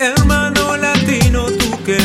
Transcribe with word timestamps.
Hermano 0.00 0.78
latino, 0.78 1.44
tú 1.58 1.84
que 1.84 1.98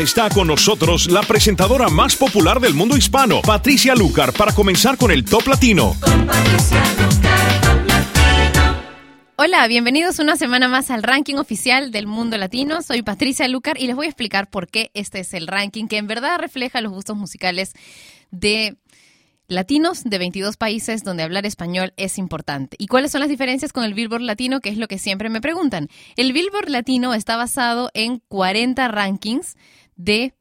está 0.00 0.28
con 0.28 0.46
nosotros 0.46 1.10
la 1.10 1.22
presentadora 1.22 1.88
más 1.88 2.14
popular 2.14 2.60
del 2.60 2.74
mundo 2.74 2.96
hispano, 2.96 3.42
Patricia 3.42 3.94
Lucar, 3.94 4.32
para 4.32 4.52
comenzar 4.52 4.96
con 4.96 5.10
el 5.10 5.24
Top 5.24 5.46
Latino. 5.48 5.96
Hola, 9.36 9.66
bienvenidos 9.66 10.20
una 10.20 10.36
semana 10.36 10.68
más 10.68 10.90
al 10.90 11.02
ranking 11.02 11.36
oficial 11.36 11.90
del 11.90 12.06
mundo 12.06 12.36
latino. 12.36 12.82
Soy 12.82 13.02
Patricia 13.02 13.48
Lucar 13.48 13.80
y 13.80 13.86
les 13.86 13.96
voy 13.96 14.06
a 14.06 14.08
explicar 14.08 14.48
por 14.50 14.68
qué 14.68 14.90
este 14.94 15.20
es 15.20 15.34
el 15.34 15.46
ranking 15.46 15.86
que 15.86 15.96
en 15.96 16.06
verdad 16.06 16.38
refleja 16.38 16.80
los 16.80 16.92
gustos 16.92 17.16
musicales 17.16 17.72
de 18.30 18.76
latinos 19.48 20.04
de 20.04 20.18
22 20.18 20.56
países 20.56 21.02
donde 21.02 21.22
hablar 21.22 21.46
español 21.46 21.92
es 21.96 22.18
importante. 22.18 22.76
¿Y 22.78 22.86
cuáles 22.86 23.12
son 23.12 23.20
las 23.20 23.30
diferencias 23.30 23.72
con 23.72 23.84
el 23.84 23.94
Billboard 23.94 24.22
Latino? 24.22 24.60
Que 24.60 24.68
es 24.68 24.76
lo 24.76 24.88
que 24.88 24.98
siempre 24.98 25.28
me 25.30 25.40
preguntan. 25.40 25.88
El 26.16 26.32
Billboard 26.32 26.68
Latino 26.68 27.14
está 27.14 27.36
basado 27.36 27.90
en 27.94 28.20
40 28.28 28.88
rankings 28.88 29.56
de 29.98 30.32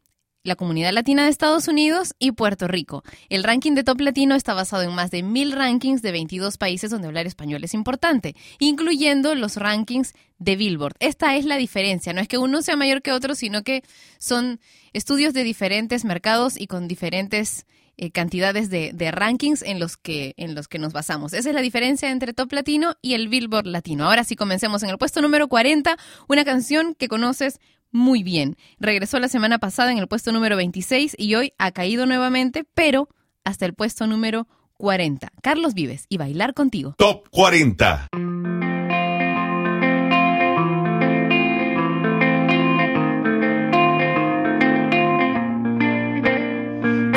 la 0.43 0.55
comunidad 0.55 0.93
latina 0.93 1.25
de 1.25 1.29
Estados 1.29 1.67
Unidos 1.67 2.13
y 2.19 2.31
Puerto 2.31 2.69
Rico. 2.69 3.03
El 3.27 3.43
ranking 3.43 3.73
de 3.73 3.83
Top 3.83 3.99
Latino 3.99 4.33
está 4.33 4.53
basado 4.53 4.83
en 4.83 4.95
más 4.95 5.11
de 5.11 5.21
mil 5.21 5.51
rankings 5.51 6.01
de 6.01 6.13
22 6.13 6.57
países 6.57 6.89
donde 6.89 7.07
hablar 7.07 7.27
español 7.27 7.65
es 7.65 7.73
importante, 7.73 8.33
incluyendo 8.57 9.35
los 9.35 9.57
rankings 9.57 10.13
de 10.39 10.55
Billboard. 10.55 10.95
Esta 10.99 11.35
es 11.35 11.43
la 11.43 11.57
diferencia, 11.57 12.13
no 12.13 12.21
es 12.21 12.29
que 12.29 12.37
uno 12.37 12.61
sea 12.61 12.77
mayor 12.77 13.01
que 13.01 13.11
otro, 13.11 13.35
sino 13.35 13.63
que 13.63 13.83
son 14.19 14.61
estudios 14.93 15.33
de 15.33 15.43
diferentes 15.43 16.05
mercados 16.05 16.57
y 16.57 16.67
con 16.67 16.87
diferentes 16.87 17.65
eh, 17.97 18.11
cantidades 18.11 18.69
de, 18.69 18.91
de 18.93 19.11
rankings 19.11 19.61
en 19.63 19.79
los, 19.79 19.97
que, 19.97 20.33
en 20.37 20.55
los 20.55 20.67
que 20.67 20.79
nos 20.79 20.93
basamos. 20.93 21.33
Esa 21.33 21.49
es 21.49 21.55
la 21.55 21.61
diferencia 21.61 22.11
entre 22.11 22.33
Top 22.33 22.51
Latino 22.53 22.95
y 23.01 23.13
el 23.13 23.27
Billboard 23.27 23.65
Latino. 23.65 24.05
Ahora 24.05 24.23
sí 24.23 24.35
comencemos 24.35 24.83
en 24.83 24.89
el 24.89 24.97
puesto 24.97 25.21
número 25.21 25.47
40, 25.47 25.97
una 26.27 26.45
canción 26.45 26.93
que 26.93 27.07
conoces 27.07 27.59
muy 27.91 28.23
bien. 28.23 28.55
Regresó 28.79 29.19
la 29.19 29.27
semana 29.27 29.59
pasada 29.59 29.91
en 29.91 29.97
el 29.97 30.07
puesto 30.07 30.31
número 30.31 30.55
26 30.57 31.15
y 31.17 31.35
hoy 31.35 31.53
ha 31.57 31.71
caído 31.71 32.05
nuevamente, 32.05 32.65
pero 32.73 33.09
hasta 33.43 33.65
el 33.65 33.73
puesto 33.73 34.07
número 34.07 34.47
40. 34.77 35.31
Carlos 35.41 35.73
Vives 35.73 36.05
y 36.09 36.17
Bailar 36.17 36.53
contigo. 36.53 36.93
Top 36.97 37.27
40. 37.31 38.09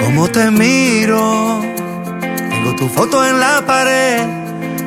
Cómo 0.00 0.28
te 0.28 0.50
miro, 0.50 1.60
tengo 2.20 2.76
tu 2.76 2.88
foto 2.88 3.24
en 3.24 3.38
la 3.38 3.64
pared, 3.66 4.20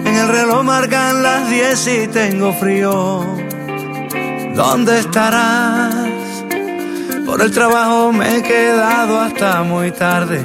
en 0.06 0.16
el 0.16 0.28
reloj 0.28 0.64
marcan 0.64 1.24
las 1.24 1.50
10 1.50 1.88
y 1.88 2.08
tengo 2.08 2.52
frío. 2.54 3.24
¿Dónde 4.56 5.00
estarás? 5.00 5.94
Por 7.26 7.42
el 7.42 7.52
trabajo 7.52 8.12
me 8.12 8.38
he 8.38 8.44
quedado 8.44 9.20
hasta 9.20 9.64
muy 9.64 9.92
tarde. 9.92 10.44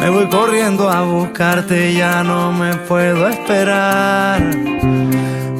Me 0.00 0.10
voy 0.10 0.28
corriendo 0.28 0.90
a 0.90 1.02
buscarte, 1.02 1.94
ya 1.94 2.22
no 2.24 2.52
me 2.52 2.74
puedo 2.74 3.28
esperar. 3.28 4.42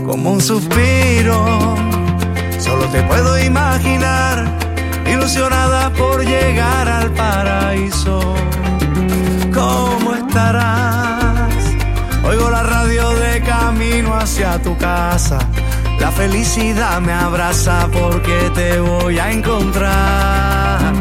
Como 0.04 0.32
un 0.32 0.40
suspiro, 0.40 1.76
solo 2.58 2.86
te 2.86 3.02
puedo 3.04 3.38
imaginar, 3.38 4.44
ilusionada 5.06 5.90
por 5.90 6.24
llegar 6.24 6.88
al 6.88 7.10
paraíso. 7.12 8.34
¿Cómo 9.54 10.14
estarás? 10.14 11.54
Oigo 12.24 12.50
la 12.50 12.62
radio 12.64 13.10
de 13.14 13.40
camino 13.42 14.14
hacia 14.14 14.60
tu 14.60 14.76
casa. 14.76 15.38
La 16.00 16.10
felicidad 16.10 17.00
me 17.00 17.12
abraza 17.12 17.88
porque 17.92 18.50
te 18.54 18.80
voy 18.80 19.18
a 19.18 19.30
encontrar. 19.30 20.92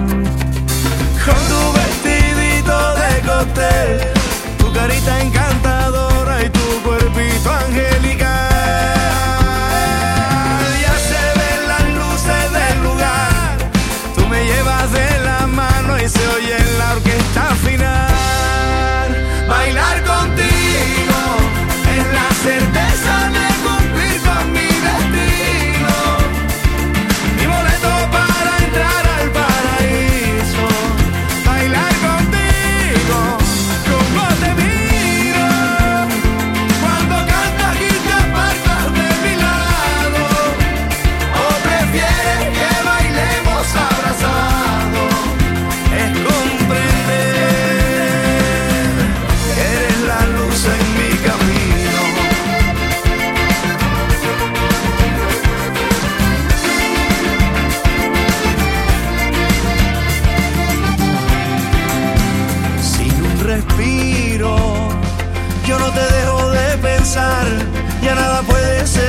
Con 1.26 1.42
tu 1.52 1.74
vestidito 1.80 2.78
de 2.96 3.22
cóctel, 3.28 4.14
tu 4.60 4.72
carita 4.72 5.22
encantadora 5.22 5.83
Bailar 19.64 20.04
contigo 20.04 20.33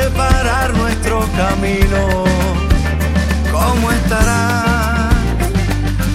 separar 0.05 0.75
nuestro 0.77 1.21
camino. 1.41 2.25
¿Cómo 3.51 3.91
estarás? 3.91 5.15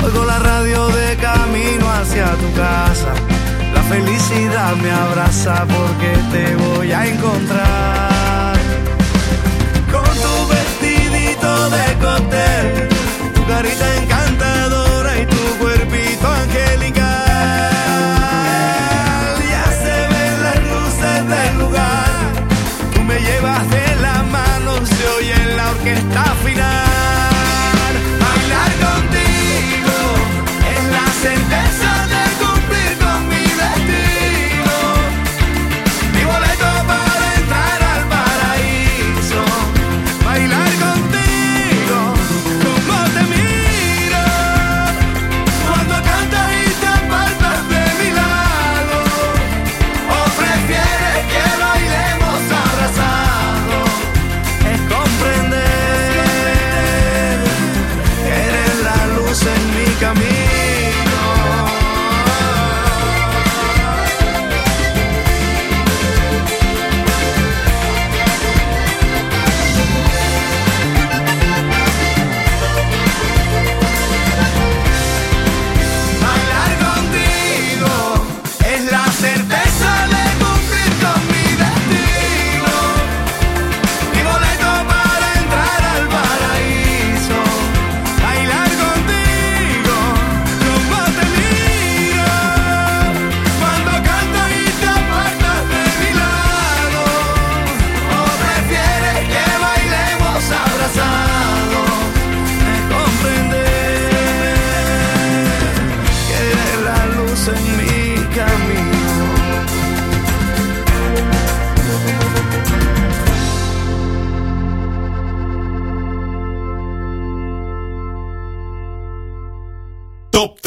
Oigo 0.04 0.26
la 0.26 0.38
radio 0.40 0.88
de 0.90 1.18
camino 1.18 1.86
hacia 1.98 2.26
tu 2.42 2.50
casa. 2.54 3.12
La 3.74 3.82
felicidad 3.94 4.76
me 4.76 4.92
abraza 4.92 5.66
porque 5.76 6.12
te 6.34 6.46
voy 6.64 6.92
a 6.92 7.08
encontrar. 7.08 8.54
Con 9.94 10.12
tu 10.26 10.36
vestidito 10.56 11.52
de 11.76 11.86
cóctel, 12.06 12.90
tu 13.34 13.42
carita 13.48 13.86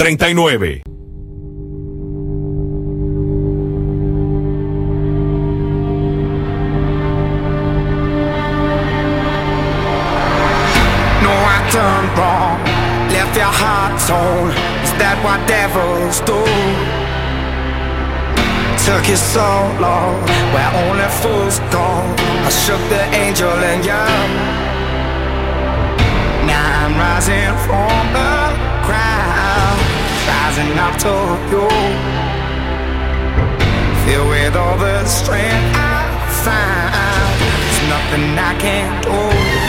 39. 0.02 0.34
No, 11.22 11.30
I 11.30 11.58
turned 11.70 12.10
wrong, 12.18 12.58
left 13.14 13.36
your 13.36 13.46
heart 13.46 13.94
torn. 14.08 14.50
Is 14.82 14.90
that 14.98 15.22
what 15.22 15.38
devils 15.46 16.18
do? 16.26 16.42
Took 18.82 19.06
you 19.08 19.14
so 19.14 19.46
long, 19.78 20.18
where 20.50 20.72
only 20.82 21.06
fools 21.22 21.60
go. 21.70 21.86
I 22.42 22.50
shook 22.50 22.82
the 22.90 23.04
angel 23.14 23.54
and 23.70 23.84
young. 23.84 24.30
Now 26.48 26.86
I'm 26.86 26.98
rising 26.98 27.54
from 27.68 28.12
the 28.12 28.41
rising 30.52 30.78
up 30.78 30.96
to 30.98 31.08
you. 31.50 31.68
Filled 34.04 34.28
with 34.28 34.56
all 34.56 34.76
the 34.76 35.04
strength 35.06 35.76
I 35.76 36.18
found, 36.44 37.40
there's 37.40 37.80
nothing 37.88 38.38
I 38.38 38.54
can't 38.60 39.02
do. 39.02 39.61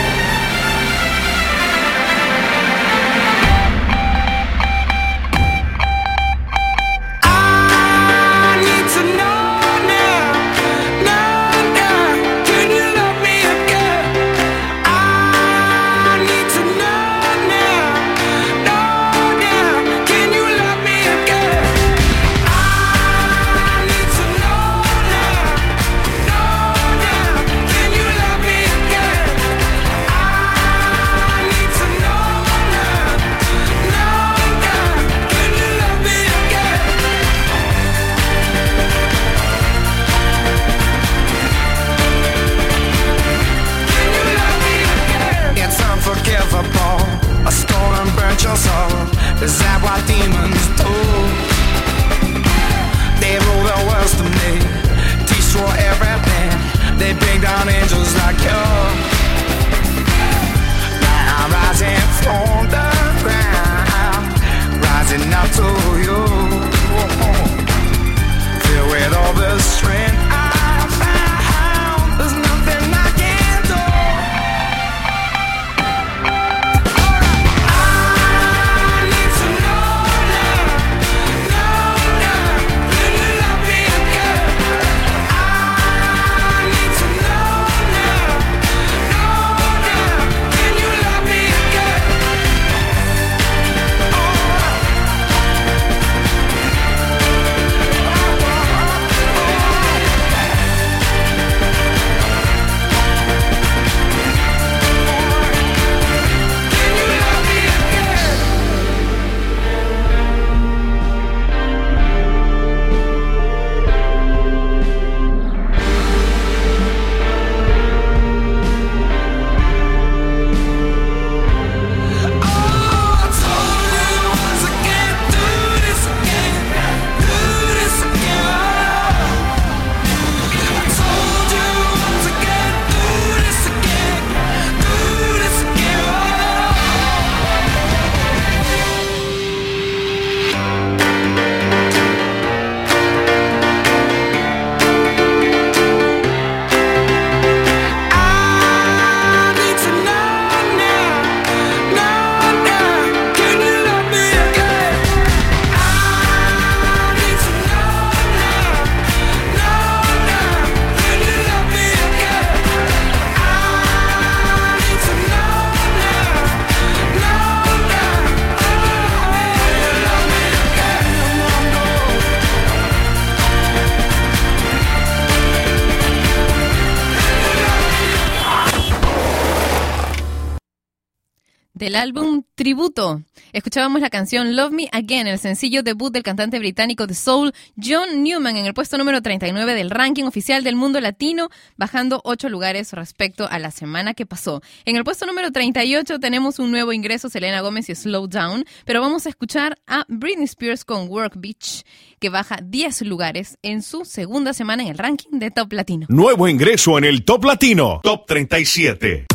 Del 181.83 181.95
álbum 181.95 182.43
Tributo, 182.55 183.23
escuchábamos 183.51 183.99
la 183.99 184.09
canción 184.09 184.55
Love 184.55 184.71
Me 184.71 184.89
Again, 184.93 185.27
el 185.27 185.37
sencillo 185.37 185.83
debut 185.83 186.13
del 186.13 186.23
cantante 186.23 186.57
británico 186.57 187.07
de 187.07 187.13
soul 187.13 187.51
John 187.75 188.23
Newman 188.23 188.55
en 188.55 188.65
el 188.65 188.73
puesto 188.73 188.97
número 188.97 189.21
39 189.21 189.73
del 189.73 189.89
ranking 189.89 190.23
oficial 190.23 190.63
del 190.63 190.77
mundo 190.77 191.01
latino, 191.01 191.49
bajando 191.75 192.21
8 192.23 192.47
lugares 192.47 192.93
respecto 192.93 193.49
a 193.51 193.59
la 193.59 193.69
semana 193.69 194.13
que 194.13 194.25
pasó. 194.25 194.61
En 194.85 194.95
el 194.95 195.03
puesto 195.03 195.25
número 195.25 195.51
38 195.51 196.19
tenemos 196.21 196.57
un 196.57 196.71
nuevo 196.71 196.93
ingreso, 196.93 197.27
Selena 197.27 197.59
Gómez 197.59 197.89
y 197.89 197.95
Slow 197.95 198.27
Down, 198.27 198.63
pero 198.85 199.01
vamos 199.01 199.25
a 199.25 199.29
escuchar 199.29 199.77
a 199.85 200.05
Britney 200.07 200.45
Spears 200.45 200.85
con 200.85 201.09
Work 201.09 201.33
Beach, 201.35 201.83
que 202.21 202.29
baja 202.29 202.59
10 202.63 203.01
lugares 203.01 203.57
en 203.61 203.81
su 203.81 204.05
segunda 204.05 204.53
semana 204.53 204.83
en 204.83 204.89
el 204.89 204.97
ranking 204.97 205.37
de 205.37 205.51
Top 205.51 205.73
Latino. 205.73 206.05
Nuevo 206.07 206.47
ingreso 206.47 206.97
en 206.97 207.03
el 207.03 207.25
Top 207.25 207.43
Latino. 207.43 207.99
Top 208.01 208.25
37. 208.25 209.25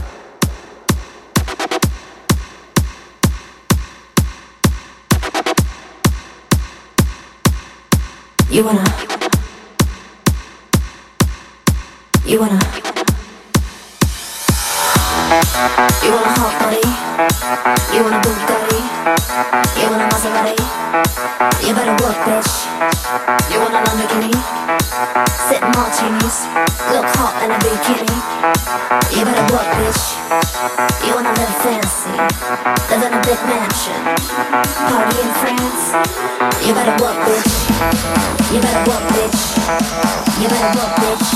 You 8.50 8.64
wanna. 8.64 8.82
You 12.24 12.40
wanna. 12.40 12.58
You 16.02 16.10
wanna 16.12 16.32
hot 16.32 16.54
body? 16.62 16.80
You 17.94 18.04
want 18.04 18.14
a 18.14 18.28
Bugatti? 18.28 18.77
You 18.98 19.86
want 19.90 20.02
a 20.02 20.08
Maserati? 20.10 20.58
You 21.62 21.72
better 21.74 21.94
work, 22.02 22.18
bitch. 22.26 22.66
You 23.46 23.60
want 23.62 23.74
a 23.74 23.80
Lamborghini? 23.86 24.34
Sit 25.46 25.62
in 25.62 25.70
martinis, 25.78 26.50
look 26.90 27.06
hot 27.14 27.38
in 27.44 27.50
a 27.54 27.58
bikini. 27.62 28.18
You 29.14 29.22
better 29.24 29.46
work, 29.54 29.70
bitch. 29.78 30.02
You 31.06 31.14
wanna 31.14 31.30
live 31.30 31.54
fancy, 31.62 32.10
live 32.90 33.02
in 33.06 33.12
a 33.14 33.20
big 33.22 33.38
mansion, 33.46 34.02
party 34.90 35.16
in 35.22 35.30
France. 35.38 35.94
You 36.66 36.74
better 36.74 36.98
work, 36.98 37.18
bitch. 37.22 37.54
You 38.50 38.60
better 38.60 38.82
work, 38.90 39.04
bitch. 39.14 39.40
You 40.42 40.48
better 40.50 40.72
work, 40.74 40.92
bitch. 40.98 41.26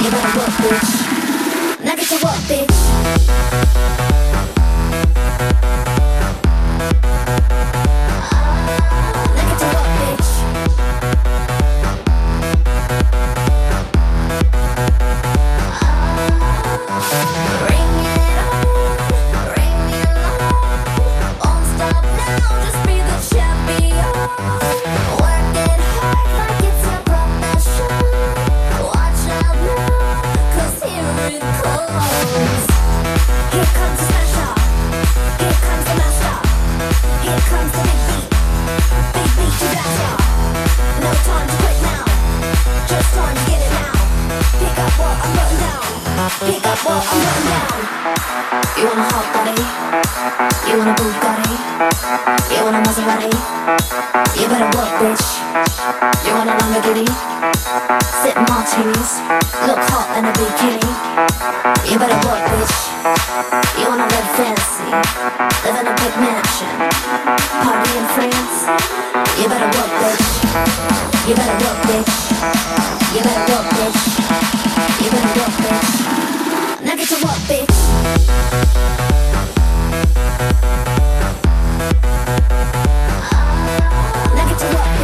You 0.00 0.10
better 0.10 0.32
work, 0.40 0.54
bitch. 0.64 0.90
Now 1.84 1.94
get 1.96 2.08
to 2.08 2.18
work, 2.24 2.40
bitch. 2.48 4.11
Here 8.82 9.50
it 9.52 9.58
go 9.60 9.82
bitch 9.98 10.30
Bring 17.62 17.90
me, 18.02 18.14
bring 19.48 19.76
me 19.86 19.98
along 20.12 20.52
Won't 21.42 21.64
stop 21.74 22.04
now, 22.18 22.50
just 22.64 22.80
be 22.86 22.96
the 23.08 23.18
champion 23.30 24.12
Work 25.20 25.56
is 25.64 25.84
like 26.38 26.62
it's 26.68 26.84
a 26.86 26.96
professional 27.08 28.06
Watch 28.88 29.22
out, 29.38 29.56
cause 30.54 30.78
you 30.84 31.04
can 31.18 31.42
close 31.60 32.66
Here 33.52 33.72
comes. 33.74 34.11
You 46.72 46.78
want 46.78 47.04
a 48.96 49.04
hot 49.12 49.28
body? 49.36 49.60
You 50.64 50.80
want 50.80 50.88
a 50.88 50.96
Bugatti? 50.96 51.52
You 52.48 52.64
want 52.64 52.76
a 52.76 52.82
Maserati? 52.88 53.28
You 54.40 54.48
better 54.48 54.72
work, 54.72 54.88
bitch. 54.96 55.20
You 56.24 56.32
want 56.32 56.48
a 56.48 56.56
Lamborghini? 56.56 57.04
In 58.24 58.40
martinis, 58.48 59.20
look 59.68 59.84
hot 59.92 60.16
in 60.16 60.24
a 60.24 60.32
bikini. 60.32 60.80
You 61.92 62.00
better 62.00 62.16
work, 62.24 62.40
bitch. 62.56 62.88
You 63.76 63.92
wanna 63.92 64.08
live 64.08 64.32
fancy, 64.32 64.88
live 65.68 65.76
in 65.76 65.92
a 65.92 65.94
big 66.00 66.14
mansion, 66.24 66.72
party 67.60 68.00
in 68.00 68.06
France. 68.16 68.64
You 69.36 69.44
better 69.44 69.68
work, 69.76 69.92
bitch. 70.00 70.24
You 71.28 71.36
better 71.36 71.52
work, 71.68 71.84
bitch. 71.84 72.32
You 73.12 73.20
better 73.20 73.44
work, 73.52 73.68
bitch. 73.76 74.00
You 75.04 75.10
better 75.12 75.36
work, 75.36 75.52
bitch. 75.60 76.11
Now 76.92 76.98
get 76.98 77.08
to 77.08 77.14
work, 77.24 77.38
bitch. 77.48 77.76
Now 84.34 84.46
get 84.46 84.58
to 84.58 84.66
work, 84.76 85.01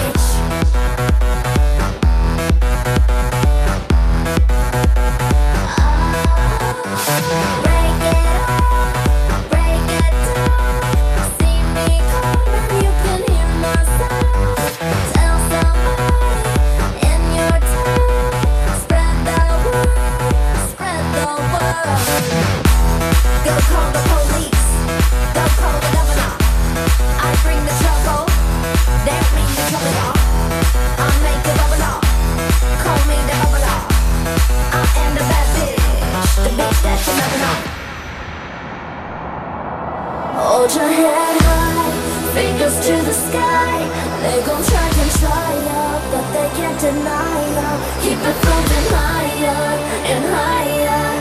Keep 48.08 48.18
it 48.20 48.36
moving 48.44 48.88
higher 48.94 49.78
and 50.06 50.24
higher. 50.24 51.17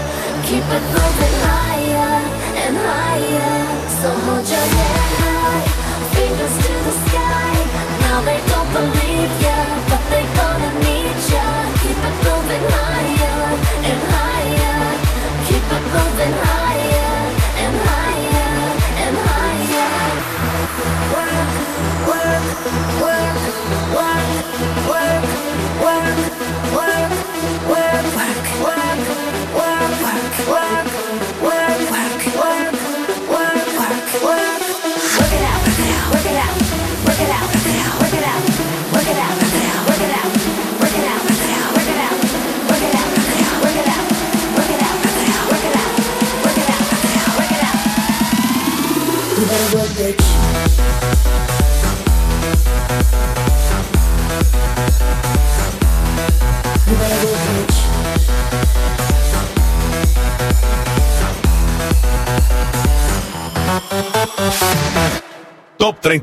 Keep 0.47 0.63
it 0.63 0.85
moving 0.95 1.35
higher 1.43 2.23
and 2.63 2.77
higher. 2.77 3.67
So 3.99 4.07
hold 4.09 4.47
your 4.47 4.67
head 4.79 5.11
high, 5.19 5.67
fingers 6.15 6.55
to 6.65 6.73
the 6.87 6.93
sky. 7.03 7.51
Now 7.99 8.21
they 8.21 8.39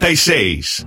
36. 0.04 0.86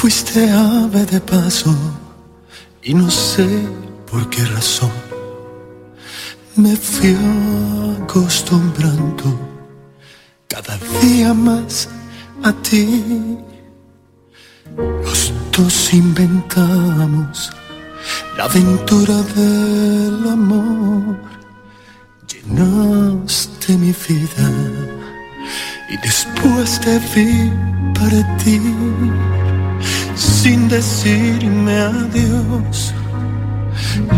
Fuiste 0.00 0.50
ave 0.50 1.04
de 1.04 1.20
paso 1.20 1.74
y 2.82 2.94
no 2.94 3.10
sé 3.10 3.46
por 4.10 4.30
qué 4.30 4.42
razón 4.46 4.90
me 6.56 6.74
fui 6.74 7.14
acostumbrando 8.02 9.24
cada 10.48 10.78
día 11.02 11.34
más 11.34 11.86
a 12.42 12.50
ti. 12.62 13.04
Los 15.04 15.34
dos 15.54 15.92
inventamos 15.92 17.52
la 18.38 18.44
aventura 18.44 19.16
del 19.36 20.28
amor. 20.30 21.18
Llenaste 22.26 23.76
mi 23.76 23.94
vida 24.08 24.50
y 25.90 25.96
después 25.98 26.80
te 26.80 26.98
vi 27.14 27.52
partir 27.92 29.49
sin 30.20 30.68
decirme 30.68 31.76
adiós. 31.80 32.94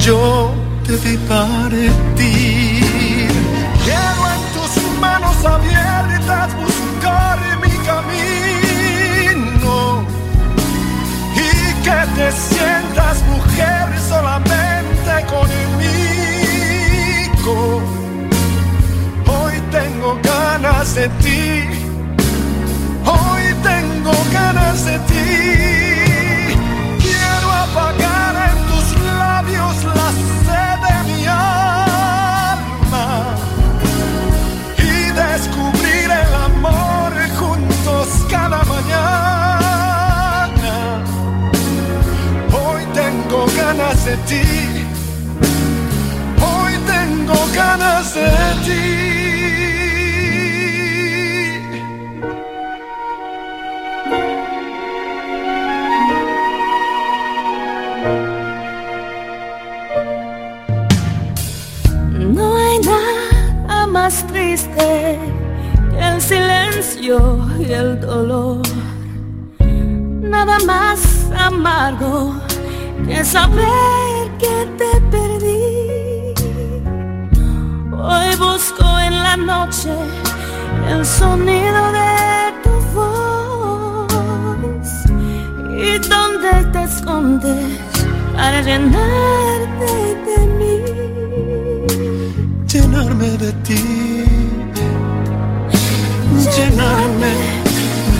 Yo 0.00 0.52
te 0.84 0.96
vi 0.96 1.16
partir. 1.28 1.92
Quiero 3.84 4.22
en 4.34 4.42
tus 4.54 4.72
manos 5.00 5.38
abiertas 5.44 6.48
buscar 6.56 7.38
mi 7.62 7.74
camino 7.90 9.74
y 11.36 11.48
que 11.84 11.98
te 12.16 12.28
sientas 12.32 13.16
mujer 13.32 13.84
solamente 14.08 15.12
conmigo. 15.34 15.96
Hoy 19.26 19.54
tengo 19.70 20.18
ganas 20.22 20.94
de 20.96 21.08
ti. 21.22 21.44
Hoy 23.04 23.44
tengo 23.62 24.12
ganas 24.32 24.84
de 24.84 24.98
ti. 25.10 25.91
Ganas 44.02 44.04
de 44.04 44.16
ti. 44.28 44.42
Hoy 46.40 46.72
tengo 46.86 47.34
ganas 47.54 48.14
de 48.14 48.30
ti. 48.64 48.82
No 62.18 62.56
hay 62.56 62.78
nada 62.80 63.86
más 63.86 64.26
triste 64.26 65.18
que 65.90 66.08
el 66.08 66.20
silencio 66.20 67.38
y 67.58 67.72
el 67.72 68.00
dolor. 68.00 68.62
Nada 70.20 70.58
más 70.66 71.30
amargo 71.36 72.41
que 73.06 73.24
saber 73.24 74.30
que 74.38 74.66
te 74.78 75.00
perdí. 75.10 76.34
Hoy 77.92 78.36
busco 78.36 78.84
en 78.98 79.14
la 79.22 79.36
noche 79.36 79.92
el 80.88 81.04
sonido 81.04 81.92
de 81.92 82.52
tu 82.62 82.74
voz 82.94 84.06
y 85.76 85.98
donde 86.08 86.52
te 86.72 86.82
escondes 86.82 87.78
para 88.34 88.60
llenarte 88.62 89.90
de 90.26 90.38
mí. 90.58 90.74
llenarme 92.66 93.30
de 93.42 93.52
ti, 93.64 93.82
llenarme 96.56 97.32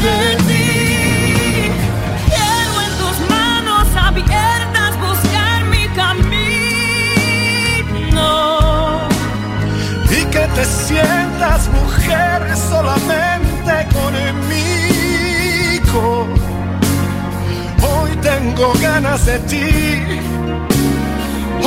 de 0.03 0.37
ti. 0.37 0.42
Sientas 10.73 11.69
mujer 11.69 12.57
solamente 12.57 13.87
conmigo. 13.93 14.67
Hoy 17.83 18.11
tengo 18.23 18.73
ganas 18.81 19.27
de 19.27 19.39
ti, 19.41 19.69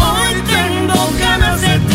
hoy 0.06 0.34
tengo 0.48 1.00
ganas 1.20 1.62
de 1.62 1.80
ti. 1.80 1.95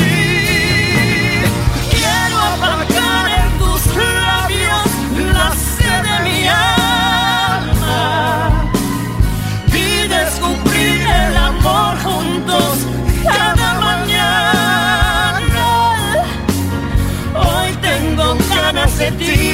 Ganas 19.19 19.50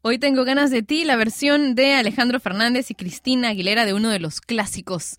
Hoy 0.00 0.18
tengo 0.18 0.44
ganas 0.44 0.70
de 0.70 0.84
ti, 0.84 1.02
la 1.04 1.16
versión 1.16 1.74
de 1.74 1.94
Alejandro 1.94 2.38
Fernández 2.38 2.88
y 2.92 2.94
Cristina 2.94 3.48
Aguilera 3.48 3.84
de 3.84 3.94
uno 3.94 4.10
de 4.10 4.20
los 4.20 4.40
clásicos 4.40 5.18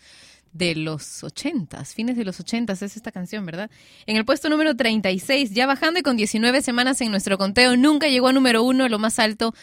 de 0.53 0.73
los 0.73 1.21
ochentas, 1.21 1.93
fines 1.93 2.15
de 2.15 2.23
los 2.23 2.39
ochentas 2.39 2.81
es 2.81 2.95
esta 2.95 3.11
canción, 3.11 3.45
¿verdad? 3.45 3.69
En 4.05 4.15
el 4.15 4.23
puesto 4.23 4.49
número 4.49 4.77
36, 4.77 5.51
ya 5.51 5.67
bajando 5.67 5.99
y 5.99 6.01
con 6.01 6.15
19 6.15 6.61
semanas 6.61 7.01
en 7.01 7.11
nuestro 7.11 7.37
conteo, 7.37 7.75
nunca 7.75 8.07
llegó 8.07 8.29
a 8.29 8.33
número 8.33 8.63
uno, 8.63 8.87
lo 8.87 8.99
más 8.99 9.19
alto 9.19 9.53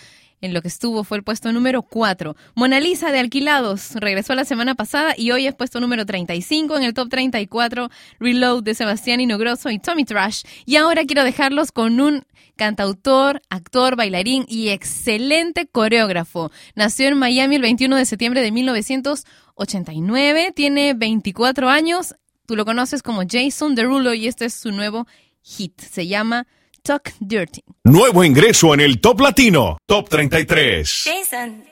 en 0.41 0.55
lo 0.55 0.63
que 0.63 0.69
estuvo 0.69 1.05
fue 1.05 1.19
el 1.19 1.23
puesto 1.23 1.53
número 1.53 1.83
4. 1.83 2.37
Mona 2.55 2.81
Lisa 2.81 3.13
de 3.13 3.19
Alquilados 3.19 3.93
regresó 3.95 4.35
la 4.35 4.45
semana 4.45 4.75
pasada 4.75 5.15
y 5.17 5.31
hoy 5.31 5.47
es 5.47 5.55
puesto 5.55 5.81
número 5.81 6.05
35 6.05 6.77
en 6.77 6.83
el 6.83 6.95
top 6.95 7.09
34. 7.09 7.91
Reload 8.21 8.63
de 8.63 8.75
Sebastián 8.75 9.21
Inogroso 9.21 9.71
y 9.71 9.79
Tommy 9.79 10.05
Trash. 10.05 10.43
Y 10.65 10.77
ahora 10.77 11.05
quiero 11.05 11.25
dejarlos 11.25 11.73
con 11.73 12.01
un 12.01 12.25
cantautor, 12.57 13.43
actor, 13.51 13.97
bailarín 13.97 14.45
y 14.49 14.71
excelente 14.71 15.67
coreógrafo. 15.67 16.51
Nació 16.75 17.09
en 17.09 17.19
Miami 17.19 17.57
el 17.57 17.63
21 17.63 17.97
de 17.97 18.07
septiembre 18.07 18.43
de 18.43 18.53
1989, 18.53 20.53
tiene 20.55 20.95
24 20.95 21.69
años. 21.69 22.15
Tú 22.47 22.57
lo 22.57 22.65
conoces 22.65 23.03
como 23.03 23.23
Jason 23.29 23.75
Derulo 23.75 24.15
y 24.15 24.27
este 24.27 24.47
es 24.47 24.55
su 24.55 24.73
nuevo 24.73 25.07
hit. 25.43 25.79
Se 25.81 26.07
llama 26.07 26.47
Talk 26.87 27.11
Dirty. 27.19 27.65
Nuevo 27.83 28.23
ingreso 28.23 28.73
en 28.73 28.81
el 28.81 29.01
Top 29.01 29.21
Latino, 29.21 29.79
Top 29.87 30.09
33. 30.09 31.03
Jason. 31.05 31.65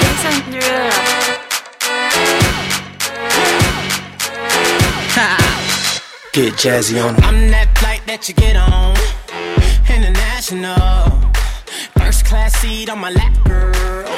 Jason 0.00 0.50
Derulo. 0.50 0.90
Get 6.32 6.54
jazzy 6.56 6.98
on 7.00 7.14
'em. 7.14 7.22
I'm 7.22 7.50
that 7.52 7.68
flight 7.78 8.02
that 8.06 8.28
you 8.28 8.34
get 8.34 8.56
on. 8.56 8.96
International. 9.88 11.30
First 11.96 12.24
class 12.24 12.52
seat 12.60 12.90
on 12.90 12.98
my 12.98 13.10
lap, 13.10 13.32
girl. 13.44 14.10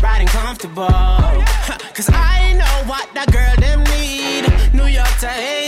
Riding 0.00 0.28
comfortable. 0.28 0.88
Cause 1.94 2.08
I 2.08 2.54
know 2.54 2.76
what 2.90 3.06
that 3.12 3.30
girl 3.30 3.54
them 3.60 3.84
need. 3.84 4.44
New 4.72 4.86
York 4.86 5.12
to 5.20 5.26
Haiti. 5.28 5.67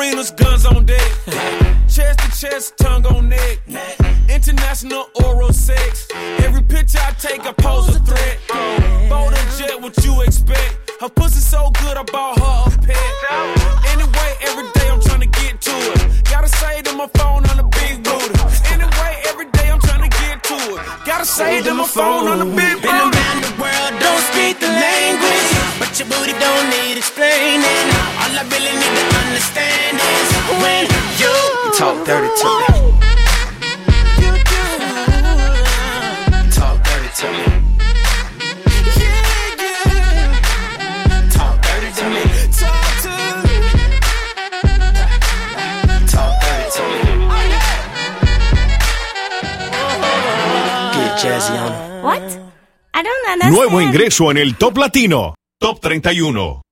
Arenas, 0.00 0.30
guns 0.30 0.64
on 0.64 0.84
deck. 0.86 1.12
chest 1.88 2.18
to 2.20 2.28
chest, 2.40 2.78
tongue 2.78 3.06
on 3.06 3.28
neck. 3.28 3.58
International 4.28 5.10
oral 5.24 5.52
sex. 5.52 6.08
Every 6.44 6.62
picture 6.62 6.98
I 7.00 7.12
take, 7.12 7.44
I 7.44 7.52
pose 7.52 7.94
a 7.94 8.00
threat. 8.00 8.38
Bold 9.08 9.34
and 9.34 9.50
jet, 9.58 9.80
what 9.80 9.96
you 10.04 10.22
expect? 10.22 10.90
Her 11.00 11.08
pussy 11.08 11.40
so 11.40 11.70
good, 11.82 11.96
I 11.96 12.02
bought 12.04 12.38
her 12.38 12.74
a 12.74 12.86
pet. 12.86 13.12
Anyway, 13.92 14.30
every 14.48 14.68
day 14.72 14.88
I'm 14.90 15.00
trying 15.00 15.20
to 15.20 15.26
get 15.40 15.60
to 15.60 15.74
it. 15.92 16.24
Gotta 16.24 16.48
say 16.48 16.82
to 16.82 16.92
my 16.94 17.08
phone 17.18 17.44
on 17.50 17.56
the 17.56 17.68
big 17.80 18.02
booty. 18.04 18.34
Anyway, 18.72 19.12
every 19.28 19.48
day 19.50 19.70
I'm 19.70 19.80
trying 19.80 20.08
to 20.08 20.12
get 20.22 20.42
to 20.44 20.56
it. 20.76 20.80
Gotta 21.04 21.26
say 21.26 21.62
to 21.62 21.74
my 21.74 21.86
phone 21.86 22.28
on 22.28 22.38
the 22.38 22.44
big 22.56 22.76
booty. 22.80 22.88
Been 22.88 23.12
around 23.12 23.40
the 23.44 23.52
world, 23.60 23.92
don't 24.00 24.22
speak 24.32 24.60
the 24.60 24.68
language, 24.68 25.50
but 25.78 25.90
your 25.98 26.08
booty 26.08 26.32
don't 26.38 26.66
need 26.70 26.96
explaining. 26.96 27.88
All 28.20 28.32
I 28.38 28.44
really 28.48 28.72
need 28.80 28.94
to 28.96 29.00
understand 29.00 29.08
is 29.08 29.09
when 30.62 30.84
you 31.20 31.34
talk 31.78 31.96
dirty 32.06 32.28
to 32.40 32.48
me. 32.60 32.66
Talk 36.50 36.76
dirty 36.84 37.10
to 37.20 37.26
me. 37.36 37.44
Talk 41.30 41.56
dirty 41.62 41.90
to 41.98 42.04
me. 42.14 42.22
Talk 42.60 42.86
to 43.02 43.10
me. 43.44 43.54
Talk 46.06 46.34
dirty 46.42 46.68
to 46.76 46.82
me. 46.82 47.00
Get 50.94 51.12
jazzy 51.22 51.56
on 51.58 51.72
them. 51.72 52.02
What? 52.04 52.22
I 52.94 53.02
don't 53.02 53.26
understand. 53.32 53.54
Nuevo 53.54 53.80
ingreso 53.80 54.30
en 54.30 54.38
el 54.38 54.56
Top 54.56 54.76
Latino. 54.76 55.34
Top 55.58 55.80
31. 55.80 56.62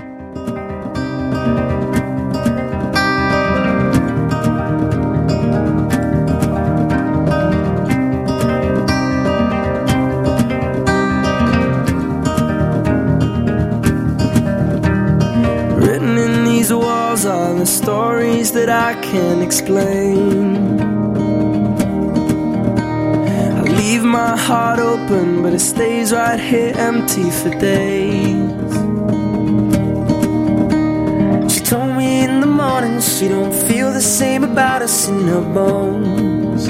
The 17.58 17.66
stories 17.66 18.52
that 18.52 18.68
I 18.68 18.94
can't 19.02 19.42
explain. 19.42 20.78
I 23.58 23.62
leave 23.62 24.04
my 24.04 24.36
heart 24.36 24.78
open, 24.78 25.42
but 25.42 25.52
it 25.52 25.60
stays 25.60 26.12
right 26.12 26.38
here 26.38 26.72
empty 26.76 27.30
for 27.30 27.50
days. 27.50 28.72
She 31.52 31.60
told 31.60 31.96
me 31.96 32.22
in 32.24 32.40
the 32.40 32.46
morning 32.46 33.00
she 33.00 33.26
don't 33.26 33.52
feel 33.52 33.92
the 33.92 34.06
same 34.18 34.44
about 34.44 34.82
us 34.82 35.08
in 35.08 35.26
her 35.26 35.40
bones. 35.40 36.68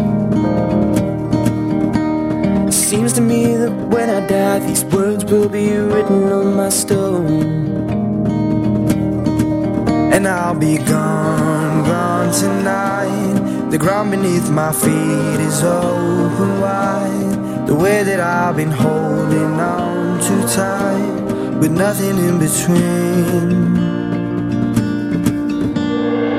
It 2.69 2.73
seems 2.73 3.13
to 3.15 3.21
me 3.21 3.57
that 3.57 3.73
when 3.93 4.09
I 4.09 4.27
die, 4.27 4.61
these 4.61 4.85
words 4.85 5.25
will 5.27 5.51
be 5.51 5.71
written 5.71 6.33
on 6.33 6.57
my 6.57 6.71
stone. 6.71 7.88
And 10.15 10.27
I'll 10.27 10.59
be 10.59 10.79
gone, 10.79 11.85
gone 11.85 12.33
tonight. 12.33 13.71
The 13.71 13.79
ground 13.79 14.11
beneath 14.11 14.51
my 14.51 14.73
feet 14.73 15.41
is 15.49 15.63
open 15.63 16.61
wide. 16.61 17.67
The 17.67 17.75
way 17.75 18.03
that 18.03 18.21
I've 18.21 18.57
been 18.57 18.71
holding 18.71 19.61
on 19.61 20.21
too 20.27 20.43
tight, 20.49 21.59
with 21.61 21.73
nothing 21.73 22.17
in 22.19 22.39
between. 22.39 23.75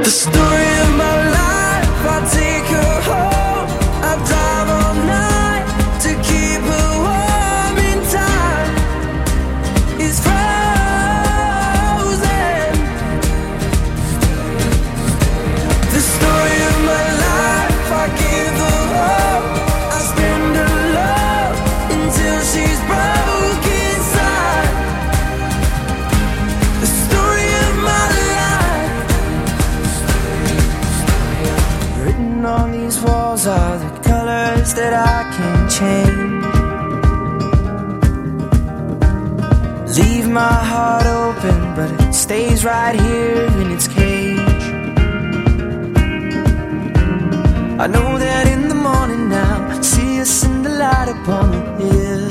The 0.03 0.09
story 0.09 0.68
heart 40.79 41.07
open, 41.25 41.57
but 41.77 41.89
it 42.03 42.13
stays 42.13 42.59
right 42.63 42.95
here 43.05 43.43
in 43.61 43.67
its 43.75 43.87
cage. 43.99 44.65
I 47.83 47.85
know 47.95 48.09
that 48.25 48.45
in 48.53 48.61
the 48.73 48.79
morning 48.89 49.23
now, 49.41 49.57
see 49.81 50.11
us 50.23 50.35
in 50.47 50.55
the 50.67 50.73
light 50.83 51.09
upon 51.17 51.47
the 51.79 51.87
hill. 51.95 52.27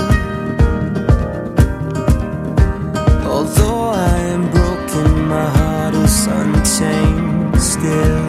Although 3.34 3.84
I 4.12 4.16
am 4.34 4.44
broken, 4.56 5.08
my 5.36 5.48
heart 5.58 5.94
is 6.04 6.18
untamed 6.38 7.60
still. 7.72 8.26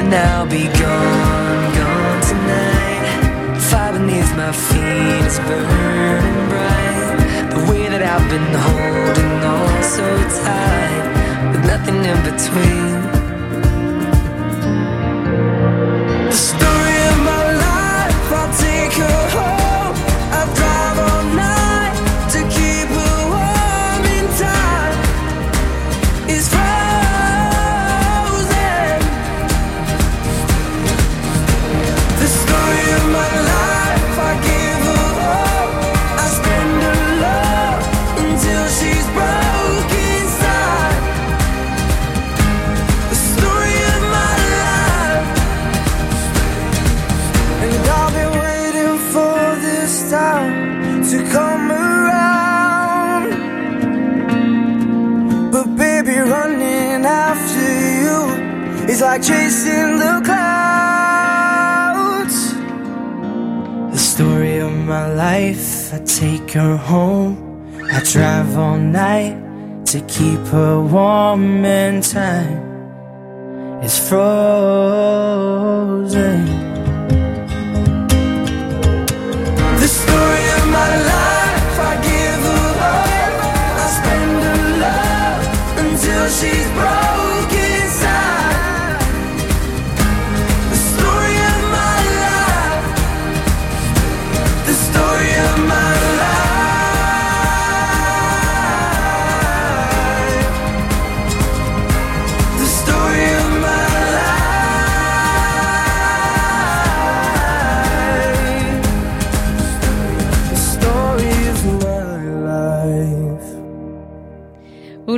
And 0.00 0.10
I'll 0.26 0.48
be 0.58 0.64
gone, 0.82 1.62
gone 1.78 2.20
tonight. 2.30 3.06
Fire 3.68 3.92
beneath 3.96 4.32
my 4.42 4.52
feet 4.66 5.24
is 5.30 5.38
burning 5.48 6.42
bright. 6.50 6.81
Been 8.32 8.54
holding 8.54 9.44
on 9.44 9.82
so 9.82 10.06
tight, 10.42 11.52
with 11.52 11.66
nothing 11.66 12.02
in 12.02 12.18
between. 12.24 13.01
My 65.32 65.38
life, 65.38 65.94
I 65.94 65.98
take 66.04 66.50
her 66.52 66.76
home. 66.76 67.34
I 67.96 68.00
drive 68.12 68.58
all 68.58 68.78
night 68.78 69.36
to 69.86 70.00
keep 70.02 70.40
her 70.56 70.74
warm 70.80 71.64
and 71.64 72.02
time 72.02 72.60
is 73.82 73.96
frozen. 74.08 75.41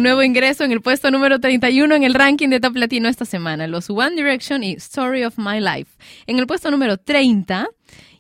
Nuevo 0.05 0.23
ingreso 0.23 0.65
en 0.65 0.71
el 0.71 0.83
puesto 0.83 1.11
número 1.11 1.41
31 1.41 1.95
en 1.95 2.03
el 2.03 2.13
ranking 2.13 2.51
de 2.51 2.61
Top 2.61 2.77
Latino 2.77 3.09
esta 3.09 3.25
semana, 3.25 3.67
los 3.67 3.89
One 3.89 4.15
Direction 4.15 4.63
y 4.63 4.75
Story 4.75 5.25
of 5.25 5.39
My 5.39 5.61
Life. 5.61 5.91
En 6.27 6.39
el 6.39 6.47
puesto 6.47 6.71
número 6.71 6.99
30, 6.99 7.67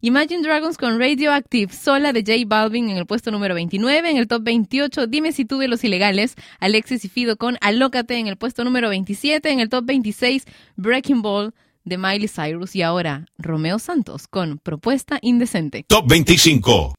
Imagine 0.01 0.43
Dragons 0.43 0.79
con 0.79 0.99
Radioactive, 0.99 1.71
Sola 1.75 2.15
de 2.15 2.21
J 2.21 2.45
Balvin 2.47 2.89
en 2.89 2.97
el 2.97 3.05
puesto 3.05 3.31
número 3.31 3.55
29, 3.55 4.11
en 4.11 4.17
el 4.17 4.27
top 4.27 4.43
28, 4.45 5.07
Dime 5.09 5.33
si 5.33 5.45
tú 5.45 5.59
de 5.59 5.69
los 5.69 5.85
ilegales, 5.85 6.37
Alexis 6.59 7.05
y 7.05 7.09
Fido 7.11 7.37
con 7.37 7.59
Alócate 7.61 8.17
en 8.17 8.29
el 8.29 8.39
puesto 8.39 8.65
número 8.65 8.89
27, 8.89 9.51
en 9.51 9.61
el 9.61 9.69
top 9.69 9.85
26, 9.85 10.47
Breaking 10.77 11.21
Ball 11.21 11.53
de 11.85 11.99
Miley 11.99 12.29
Cyrus 12.29 12.75
y 12.75 12.81
ahora 12.81 13.27
Romeo 13.37 13.79
Santos 13.79 14.27
con 14.27 14.59
Propuesta 14.59 15.19
Indecente. 15.21 15.85
Top 15.87 16.09
25. 16.09 16.95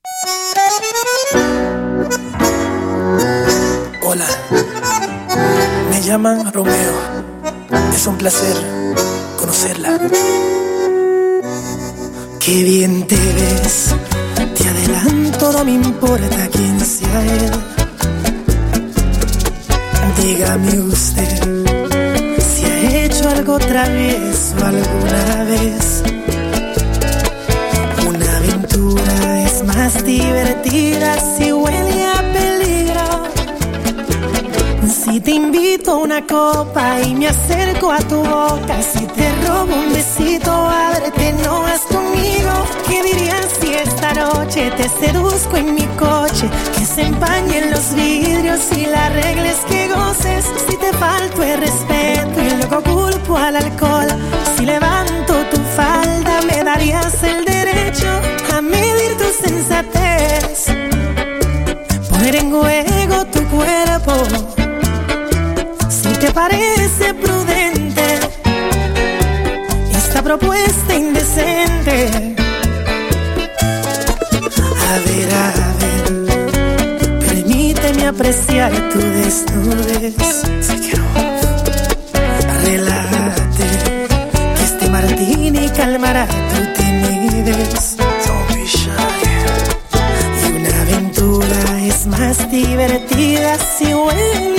Hola, 4.08 4.28
me 5.90 6.02
llaman 6.02 6.52
Romeo. 6.52 6.94
Es 7.94 8.08
un 8.08 8.18
placer 8.18 8.56
conocerla. 9.38 10.00
Qué 12.40 12.64
bien 12.64 13.08
te 13.08 13.16
ves, 13.16 13.96
te 14.56 14.68
adelanto, 14.68 15.52
no 15.52 15.66
me 15.66 15.74
importa 15.74 16.48
quién 16.52 16.80
sea 16.80 17.22
él. 17.24 17.52
Dígame 20.22 20.80
usted 20.80 21.66
si 22.40 22.66
ha 22.66 23.04
hecho 23.04 23.30
algo 23.30 23.58
travieso 23.60 24.56
alguna 24.64 25.44
vez. 25.46 26.04
Una 28.08 28.38
aventura 28.38 29.42
es 29.42 29.64
más 29.64 30.04
divertida 30.04 31.18
si 31.38 31.52
huele 31.52 31.95
Si 35.16 35.22
te 35.22 35.32
invito 35.32 35.92
a 35.92 35.96
una 35.96 36.28
copa 36.28 37.00
y 37.02 37.16
me 37.16 37.30
acerco 37.30 37.90
a 37.90 38.00
tu 38.00 38.18
boca, 38.18 38.82
si 38.82 39.06
te 39.06 39.32
robo 39.48 39.74
un 39.74 39.94
besito, 39.94 40.52
ábrete, 40.52 41.32
no 41.42 41.62
vas 41.62 41.84
conmigo. 41.84 42.52
¿Qué 42.86 43.02
dirías 43.02 43.48
si 43.62 43.74
esta 43.76 44.14
noche 44.14 44.70
te 44.72 44.90
seduzco 44.90 45.56
en 45.56 45.74
mi 45.74 45.86
coche? 45.96 46.50
Que 46.78 46.86
se 46.86 47.04
empañen 47.04 47.72
los 47.72 47.96
vidrios 47.96 48.60
y 48.76 48.88
la 48.88 49.08
regla 49.08 49.52
es 49.52 49.60
que 49.70 49.88
goces. 49.88 50.52
Si 50.68 50.76
te 50.76 50.92
falto 50.92 51.42
el 51.44 51.62
respeto 51.62 52.42
y 52.42 52.50
luego 52.58 52.84
culpo 52.84 53.38
al 53.38 53.56
alcohol, 53.56 54.10
si 54.58 54.66
levanto 54.66 55.34
tu 55.50 55.62
falda, 55.78 56.42
me 56.46 56.62
darías 56.62 57.24
el 57.24 57.46
derecho 57.46 58.10
a 58.54 58.60
medir 58.60 59.16
tu 59.18 59.48
sensatez. 59.48 60.66
Poner 62.10 62.36
en 62.36 62.52
juego 62.52 63.26
tu 63.28 63.42
cuerpo 63.46 64.65
parece 66.36 67.14
prudente 67.14 68.20
esta 69.94 70.22
propuesta 70.22 70.94
indecente. 70.94 72.36
A 74.90 75.00
ver, 75.08 75.30
a 75.34 75.48
ver, 75.82 77.20
permíteme 77.28 78.08
apreciar 78.08 78.72
tu 78.92 79.00
desnudez. 79.00 80.44
Relájate, 82.66 83.70
que 84.58 84.64
este 84.64 84.90
martini 84.90 85.70
calmará 85.70 86.28
tu 86.28 86.82
timidez. 86.82 87.96
Shy. 88.66 88.90
Y 90.44 90.52
una 90.58 90.82
aventura 90.82 91.82
es 91.82 92.06
más 92.08 92.52
divertida 92.52 93.58
si 93.78 93.94
huele 93.94 94.55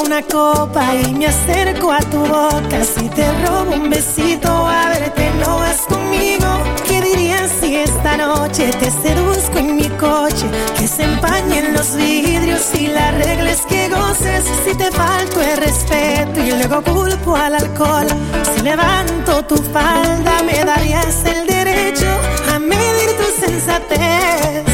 una 0.00 0.22
copa 0.22 0.94
y 0.94 1.12
me 1.12 1.26
acerco 1.26 1.92
a 1.92 1.98
tu 1.98 2.18
boca, 2.18 2.84
si 2.84 3.08
te 3.10 3.30
robo 3.44 3.72
un 3.72 3.90
besito, 3.90 4.48
a 4.48 4.88
verte 4.88 5.30
no 5.40 5.56
vas 5.56 5.80
conmigo. 5.82 6.46
¿Qué 6.86 7.00
dirías 7.02 7.50
si 7.60 7.76
esta 7.76 8.16
noche 8.16 8.70
te 8.80 8.90
seduzco 8.90 9.58
en 9.58 9.76
mi 9.76 9.88
coche? 9.90 10.46
Que 10.78 10.88
se 10.88 11.04
empañen 11.04 11.74
los 11.74 11.94
vidrios 11.94 12.70
y 12.78 12.86
la 12.86 13.10
regla 13.12 13.50
es 13.50 13.62
que 13.62 13.88
goces. 13.88 14.44
Si 14.64 14.74
te 14.74 14.90
falto 14.90 15.40
el 15.42 15.56
respeto 15.58 16.40
y 16.40 16.50
luego 16.52 16.82
culpo 16.82 17.36
al 17.36 17.54
alcohol, 17.54 18.06
si 18.54 18.62
levanto 18.62 19.44
tu 19.44 19.56
falda, 19.56 20.42
me 20.42 20.64
darías 20.64 21.24
el 21.24 21.46
derecho 21.46 22.08
a 22.54 22.58
medir 22.58 23.10
tu 23.18 23.46
sensatez. 23.46 24.64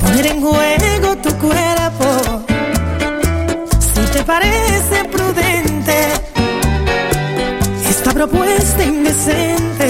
Poner 0.00 0.26
en 0.26 0.40
juego 0.40 1.16
tu 1.16 1.34
cuerpo 1.38 1.71
parece 4.24 5.04
prudente 5.10 6.08
esta 7.88 8.12
propuesta 8.12 8.84
indecente. 8.84 9.81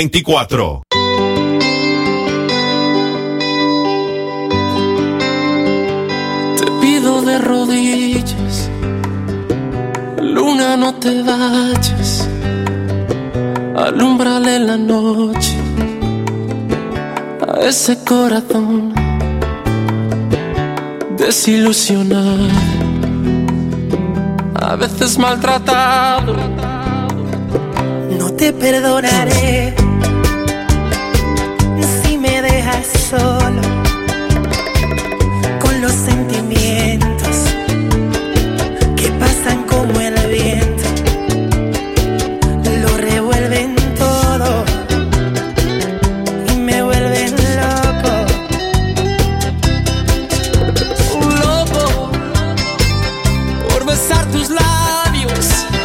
24. 0.00 0.82
Te 6.56 6.66
pido 6.80 7.20
de 7.20 7.38
rodillas, 7.38 8.70
luna 10.22 10.78
no 10.78 10.94
te 10.94 11.22
vayas, 11.22 12.26
alumbrale 13.76 14.60
la 14.60 14.78
noche 14.78 15.58
a 17.46 17.60
ese 17.68 18.02
corazón 18.02 18.94
desilusionado, 21.18 22.48
a 24.54 24.76
veces 24.76 25.18
maltratado. 25.18 26.36
No 28.18 28.30
te 28.32 28.52
perdonaré 28.52 29.79
Mix. 55.30 55.79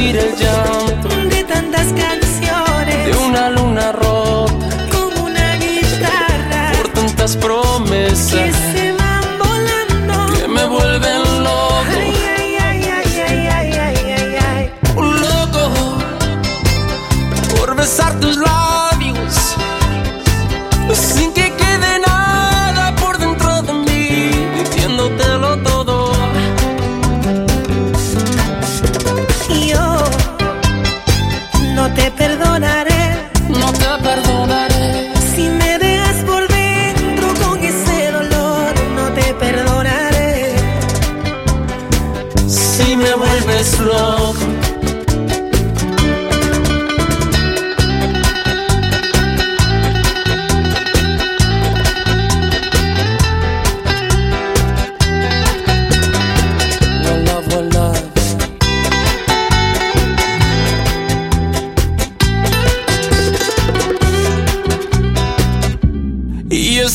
see 0.00 0.12
the 0.12 0.36
jump. 0.40 0.99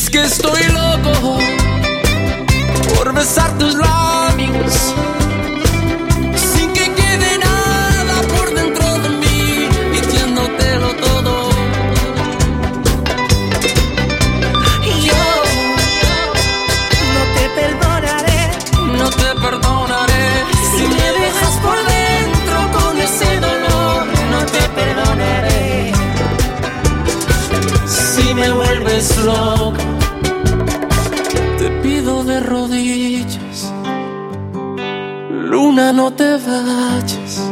Es 0.05 0.09
que 0.09 0.23
estoy 0.23 0.63
loco 0.65 1.39
por 2.95 3.13
besar 3.13 3.57
tus 3.57 3.73
labios 3.75 4.73
sin 6.35 6.71
que 6.73 6.93
quede 6.93 7.37
nada 7.39 8.21
por 8.35 8.53
dentro 8.53 8.99
de 8.99 9.09
mí 9.09 9.67
diciéndotelo 9.93 10.95
todo. 10.95 11.49
Yo 15.07 15.25
no 17.15 17.23
te 17.35 17.45
perdonaré 17.59 18.41
No 18.97 19.09
te 19.09 19.29
perdonaré 19.43 20.27
si 20.75 20.83
me 20.95 21.07
dejas 21.19 21.55
por 21.65 21.77
dentro 21.95 22.57
con 22.77 22.97
ese 22.97 23.39
dolor. 23.39 24.05
No 24.31 24.45
te 24.53 24.61
perdonaré 24.77 25.93
si 27.87 28.33
me 28.33 28.51
vuelves 28.51 29.17
loco. 29.17 29.54
No 35.75 36.13
te 36.13 36.31
vayas. 36.31 37.51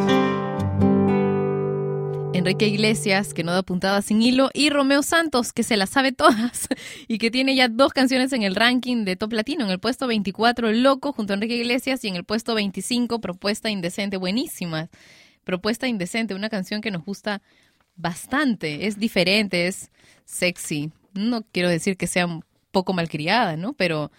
Enrique 2.33 2.67
Iglesias, 2.67 3.33
que 3.33 3.43
no 3.43 3.51
da 3.51 3.63
puntada 3.63 4.01
sin 4.01 4.21
hilo, 4.21 4.49
y 4.53 4.69
Romeo 4.69 5.03
Santos, 5.03 5.51
que 5.51 5.63
se 5.63 5.75
las 5.75 5.89
sabe 5.89 6.13
todas 6.13 6.69
y 7.07 7.17
que 7.17 7.31
tiene 7.31 7.55
ya 7.55 7.67
dos 7.67 7.91
canciones 7.91 8.31
en 8.31 8.43
el 8.43 8.55
ranking 8.55 9.03
de 9.03 9.17
Top 9.17 9.33
Latino. 9.33 9.65
En 9.65 9.71
el 9.71 9.79
puesto 9.79 10.07
24, 10.07 10.71
Loco, 10.71 11.11
junto 11.11 11.33
a 11.33 11.35
Enrique 11.35 11.57
Iglesias, 11.57 12.03
y 12.05 12.07
en 12.07 12.15
el 12.15 12.23
puesto 12.23 12.55
25, 12.55 13.19
Propuesta 13.19 13.69
Indecente. 13.69 14.17
Buenísima. 14.17 14.89
Propuesta 15.43 15.87
Indecente, 15.87 16.33
una 16.33 16.49
canción 16.49 16.81
que 16.81 16.91
nos 16.91 17.03
gusta 17.03 17.41
bastante. 17.95 18.87
Es 18.87 18.97
diferente, 18.97 19.67
es 19.67 19.91
sexy. 20.23 20.91
No 21.13 21.43
quiero 21.51 21.69
decir 21.69 21.97
que 21.97 22.07
sea 22.07 22.25
un 22.25 22.43
poco 22.71 22.93
malcriada, 22.93 23.57
¿no? 23.57 23.73
Pero, 23.73 24.11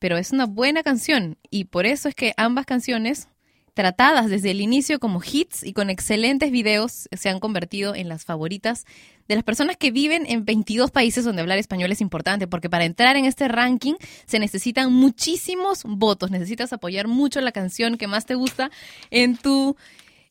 pero 0.00 0.18
es 0.18 0.32
una 0.32 0.46
buena 0.46 0.82
canción 0.82 1.38
y 1.48 1.64
por 1.64 1.86
eso 1.86 2.08
es 2.08 2.14
que 2.14 2.34
ambas 2.36 2.66
canciones 2.66 3.28
tratadas 3.76 4.30
desde 4.30 4.52
el 4.52 4.62
inicio 4.62 4.98
como 4.98 5.20
hits 5.22 5.62
y 5.62 5.74
con 5.74 5.90
excelentes 5.90 6.50
videos 6.50 7.10
se 7.12 7.28
han 7.28 7.38
convertido 7.38 7.94
en 7.94 8.08
las 8.08 8.24
favoritas 8.24 8.86
de 9.28 9.34
las 9.34 9.44
personas 9.44 9.76
que 9.76 9.90
viven 9.90 10.24
en 10.26 10.46
22 10.46 10.90
países 10.90 11.26
donde 11.26 11.42
hablar 11.42 11.58
español 11.58 11.92
es 11.92 12.00
importante, 12.00 12.46
porque 12.46 12.70
para 12.70 12.86
entrar 12.86 13.16
en 13.16 13.26
este 13.26 13.48
ranking 13.48 13.92
se 14.24 14.38
necesitan 14.38 14.94
muchísimos 14.94 15.82
votos, 15.84 16.30
necesitas 16.30 16.72
apoyar 16.72 17.06
mucho 17.06 17.42
la 17.42 17.52
canción 17.52 17.98
que 17.98 18.06
más 18.06 18.24
te 18.24 18.34
gusta 18.34 18.70
en 19.10 19.36
tu, 19.36 19.76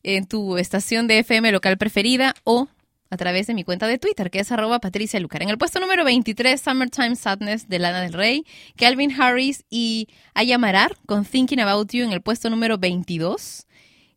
en 0.02 0.26
tu 0.26 0.58
estación 0.58 1.06
de 1.06 1.20
FM 1.20 1.52
local 1.52 1.78
preferida 1.78 2.34
o 2.42 2.66
a 3.10 3.16
través 3.16 3.46
de 3.46 3.54
mi 3.54 3.64
cuenta 3.64 3.86
de 3.86 3.98
Twitter, 3.98 4.30
que 4.30 4.40
es 4.40 4.52
arroba 4.52 4.80
Patricia 4.80 5.20
Lucar. 5.20 5.42
En 5.42 5.50
el 5.50 5.58
puesto 5.58 5.80
número 5.80 6.04
23, 6.04 6.60
Summertime 6.60 7.16
Sadness 7.16 7.68
de 7.68 7.78
Lana 7.78 8.00
del 8.00 8.12
Rey, 8.12 8.44
Calvin 8.76 9.12
Harris 9.20 9.64
y 9.70 10.08
Aya 10.34 10.58
Marar 10.58 10.96
con 11.06 11.24
Thinking 11.24 11.60
About 11.60 11.92
You 11.92 12.04
en 12.04 12.12
el 12.12 12.22
puesto 12.22 12.50
número 12.50 12.78
22, 12.78 13.66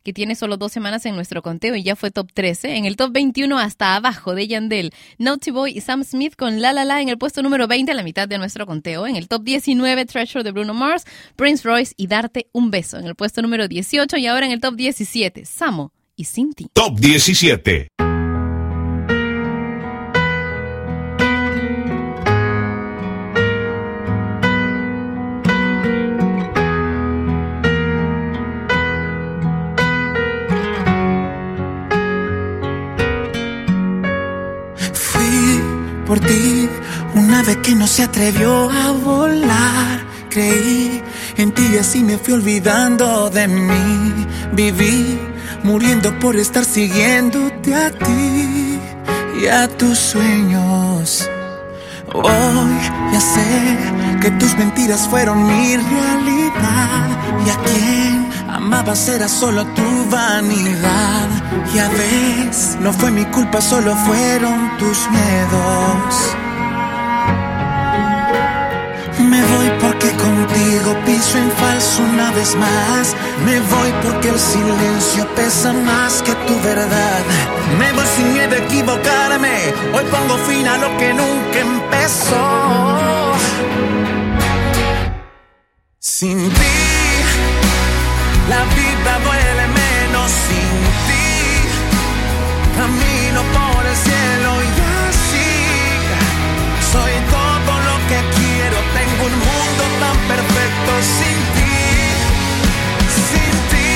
que 0.02 0.12
tiene 0.12 0.34
solo 0.34 0.56
dos 0.56 0.72
semanas 0.72 1.04
en 1.06 1.14
nuestro 1.14 1.42
conteo 1.42 1.74
y 1.76 1.82
ya 1.82 1.94
fue 1.94 2.10
top 2.10 2.32
13. 2.32 2.76
En 2.76 2.84
el 2.84 2.96
top 2.96 3.12
21 3.12 3.58
hasta 3.58 3.96
abajo 3.96 4.34
de 4.34 4.48
Yandel, 4.48 4.92
Naughty 5.18 5.50
Boy 5.50 5.72
y 5.76 5.80
Sam 5.80 6.04
Smith 6.04 6.34
con 6.36 6.60
La 6.60 6.72
La 6.72 6.84
La 6.84 7.00
en 7.00 7.08
el 7.08 7.18
puesto 7.18 7.42
número 7.42 7.68
20 7.68 7.92
a 7.92 7.94
la 7.94 8.02
mitad 8.02 8.26
de 8.26 8.38
nuestro 8.38 8.66
conteo. 8.66 9.06
En 9.06 9.16
el 9.16 9.28
top 9.28 9.42
19, 9.42 10.06
Treasure 10.06 10.42
de 10.42 10.52
Bruno 10.52 10.74
Mars, 10.74 11.04
Prince 11.36 11.68
Royce 11.68 11.94
y 11.96 12.06
Darte 12.06 12.48
un 12.52 12.70
Beso 12.70 12.98
en 12.98 13.06
el 13.06 13.14
puesto 13.14 13.42
número 13.42 13.68
18 13.68 14.16
y 14.16 14.26
ahora 14.26 14.46
en 14.46 14.52
el 14.52 14.60
top 14.60 14.74
17, 14.74 15.44
Samo 15.44 15.92
y 16.16 16.24
Cinti. 16.24 16.68
Top 16.72 16.98
17. 16.98 17.88
Por 36.10 36.18
ti. 36.18 36.68
Una 37.14 37.40
vez 37.44 37.58
que 37.58 37.72
no 37.76 37.86
se 37.86 38.02
atrevió 38.02 38.68
a 38.68 38.90
volar, 38.90 40.00
creí 40.28 41.00
en 41.36 41.52
ti 41.52 41.62
y 41.72 41.78
así 41.78 42.00
me 42.02 42.18
fui 42.18 42.34
olvidando 42.34 43.30
de 43.30 43.46
mí. 43.46 44.26
Viví 44.52 45.20
muriendo 45.62 46.08
por 46.18 46.34
estar 46.34 46.64
siguiéndote 46.64 47.72
a 47.76 47.92
ti 47.92 48.80
y 49.40 49.46
a 49.46 49.68
tus 49.68 49.96
sueños. 50.12 51.28
Hoy 52.12 52.72
ya 53.12 53.20
sé 53.20 53.78
que 54.20 54.32
tus 54.32 54.52
mentiras 54.58 55.06
fueron 55.08 55.46
mi 55.46 55.76
realidad 55.76 57.06
y 57.46 57.50
a 57.50 57.56
quien 57.68 58.09
amabas 58.70 59.08
era 59.08 59.26
solo 59.26 59.66
tu 59.74 60.10
vanidad. 60.10 61.28
Y 61.74 61.78
a 61.78 61.88
veces 61.88 62.76
no 62.80 62.92
fue 62.92 63.10
mi 63.10 63.24
culpa, 63.24 63.60
solo 63.60 63.96
fueron 64.06 64.76
tus 64.78 64.98
miedos. 65.10 66.10
Me 69.30 69.42
voy 69.52 69.68
porque 69.80 70.08
contigo 70.26 70.90
piso 71.04 71.38
en 71.38 71.50
falso 71.62 72.02
una 72.14 72.30
vez 72.30 72.54
más. 72.54 73.16
Me 73.44 73.58
voy 73.72 73.90
porque 74.04 74.28
el 74.28 74.38
silencio 74.38 75.26
pesa 75.34 75.72
más 75.72 76.22
que 76.22 76.32
tu 76.46 76.54
verdad. 76.60 77.22
Me 77.76 77.92
voy 77.92 78.06
sin 78.16 78.32
miedo 78.34 78.54
a 78.54 78.58
equivocarme. 78.58 79.56
Hoy 79.94 80.04
pongo 80.14 80.36
fin 80.48 80.66
a 80.68 80.76
lo 80.78 80.96
que 80.96 81.12
nunca 81.12 81.58
empezó. 81.58 83.34
Sin 85.98 86.38
ti, 86.50 87.09
la 88.50 88.62
vida 88.78 89.12
duele 89.26 89.66
menos 89.80 90.28
sin 90.46 90.74
ti. 91.06 91.28
Camino 92.78 93.40
por 93.56 93.82
el 93.90 93.96
cielo 94.06 94.50
y 94.66 94.70
así 95.06 95.52
soy 96.92 97.14
todo 97.36 97.72
lo 97.88 97.96
que 98.08 98.18
quiero. 98.36 98.76
Tengo 98.98 99.22
un 99.30 99.36
mundo 99.48 99.82
tan 100.02 100.16
perfecto 100.32 100.90
sin 101.16 101.38
ti, 101.56 101.78
sin 103.28 103.54
ti. 103.70 103.92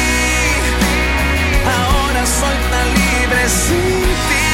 Ahora 1.78 2.22
soy 2.38 2.58
tan 2.72 2.88
libre 3.02 3.42
sin 3.64 4.06
ti. 4.28 4.50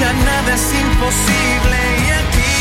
Ya 0.00 0.10
nada 0.28 0.50
es 0.58 0.66
imposible 0.84 1.78
y 2.04 2.08
aquí 2.22 2.56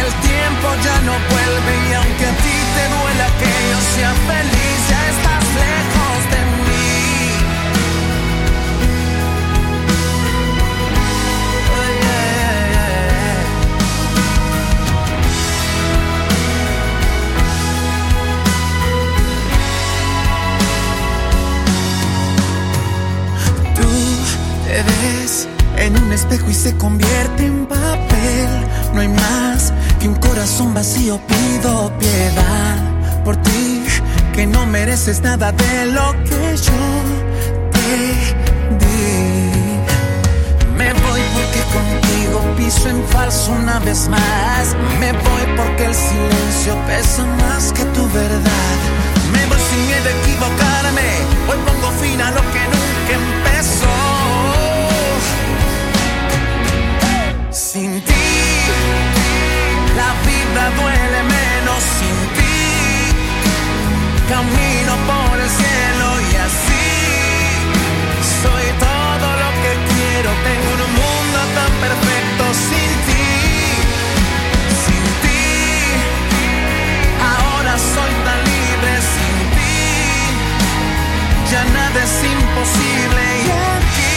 el 0.00 0.08
tiempo 0.28 0.66
ya 0.86 0.96
no 1.08 1.14
vuelve 1.32 1.72
y 1.88 1.92
aunque 2.00 2.26
a 2.32 2.34
ti 2.44 2.61
te 2.76 2.84
duela 2.94 3.26
que 3.38 3.52
yo 3.70 3.80
sea 3.94 4.12
feliz, 4.28 4.78
ya 4.90 5.00
estás 5.14 5.44
lejos 5.54 5.91
mereces 35.04 35.22
nada 35.22 35.50
de 35.50 35.86
lo 35.86 36.12
que 36.22 36.56
yo 36.56 36.72
te 37.72 37.96
di. 38.78 38.94
Me 40.76 40.92
voy 40.92 41.20
porque 41.34 41.62
contigo 41.76 42.40
piso 42.56 42.88
en 42.88 43.02
falso 43.08 43.50
una 43.52 43.80
vez 43.80 44.08
más. 44.08 44.76
Me 45.00 45.12
voy 45.12 45.44
porque 45.56 45.86
el 45.86 45.94
silencio 45.94 46.76
pesa 46.86 47.24
más 47.42 47.72
que 47.72 47.84
tu 47.86 48.08
verdad. 48.12 48.78
Me 49.32 49.44
voy 49.46 49.58
sin 49.58 49.86
miedo 49.86 50.08
a 50.08 50.12
equivocarme. 50.20 51.08
Hoy 51.48 51.58
pongo 51.66 51.90
fin 52.00 52.20
a 52.20 52.30
lo 52.30 52.42
que 52.52 52.62
nunca 52.72 53.12
empezó. 53.22 53.96
Sin 57.50 58.00
ti, 58.02 58.24
la 59.96 60.12
vida 60.26 60.70
duele 60.76 61.22
menos 61.24 61.82
sin 61.98 62.34
ti. 62.36 62.41
Camino 64.28 64.92
por 65.06 65.38
el 65.38 65.50
cielo 65.50 66.20
y 66.20 66.36
así 66.36 66.86
soy 68.42 68.66
todo 68.78 69.26
lo 69.42 69.50
que 69.62 69.72
quiero. 69.92 70.30
Tengo 70.46 70.68
un 70.86 70.92
mundo 71.02 71.38
tan 71.58 71.72
perfecto 71.84 72.44
sin 72.68 72.90
ti. 73.06 73.28
Sin 74.84 75.04
ti, 75.22 75.44
ahora 77.20 77.74
soy 77.76 78.12
tan 78.26 78.40
libre 78.52 78.92
sin 79.12 79.36
ti. 79.54 79.76
Ya 81.50 81.62
nada 81.64 81.98
es 82.02 82.16
imposible 82.24 83.22
y 83.44 83.48
aquí 83.76 84.16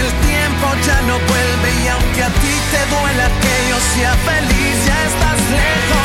el 0.00 0.08
tiempo 0.26 0.66
ya 0.86 0.98
no 1.02 1.16
vuelve 1.30 1.68
y 1.84 1.88
aunque 1.88 2.22
a 2.24 2.30
ti 2.42 2.54
te 2.72 2.80
duela 2.94 3.26
que 3.42 3.54
yo 3.70 3.78
sea 3.94 4.14
feliz, 4.28 4.74
ya 4.86 4.98
estás 5.10 5.40
lejos 5.50 5.97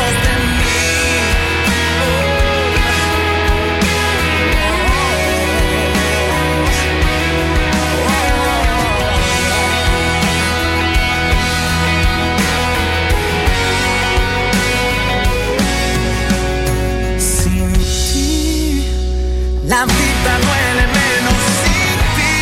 la 19.73 19.85
vida 19.85 20.31
duele 20.45 20.85
menos 20.99 21.39
sin 21.61 21.95
ti. 22.17 22.37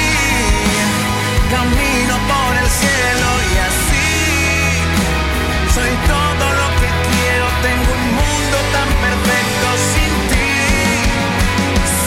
Camino 1.55 2.13
por 2.32 2.51
el 2.61 2.69
cielo 2.79 3.29
y 3.51 3.53
así 3.69 4.11
soy 5.75 5.93
todo 6.13 6.45
lo 6.59 6.67
que 6.79 6.89
quiero. 7.09 7.45
Tengo 7.67 7.89
un 7.99 8.05
mundo 8.19 8.57
tan 8.75 8.89
perfecto 9.05 9.67
sin 9.91 10.13
ti, 10.32 10.51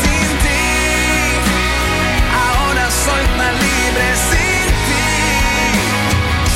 sin 0.01 0.29
ti. 0.45 0.67
Ahora 2.45 2.85
soy 3.05 3.25
tan 3.39 3.55
libre 3.67 4.07
sin 4.31 4.67
ti. 4.89 5.07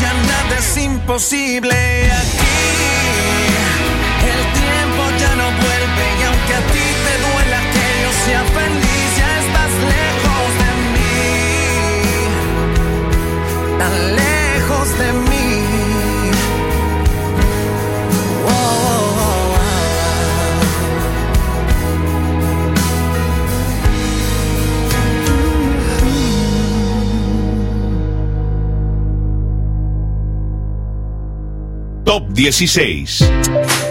Ya 0.00 0.12
nada 0.30 0.54
es 0.62 0.70
imposible 0.90 1.77
16. 32.38 33.87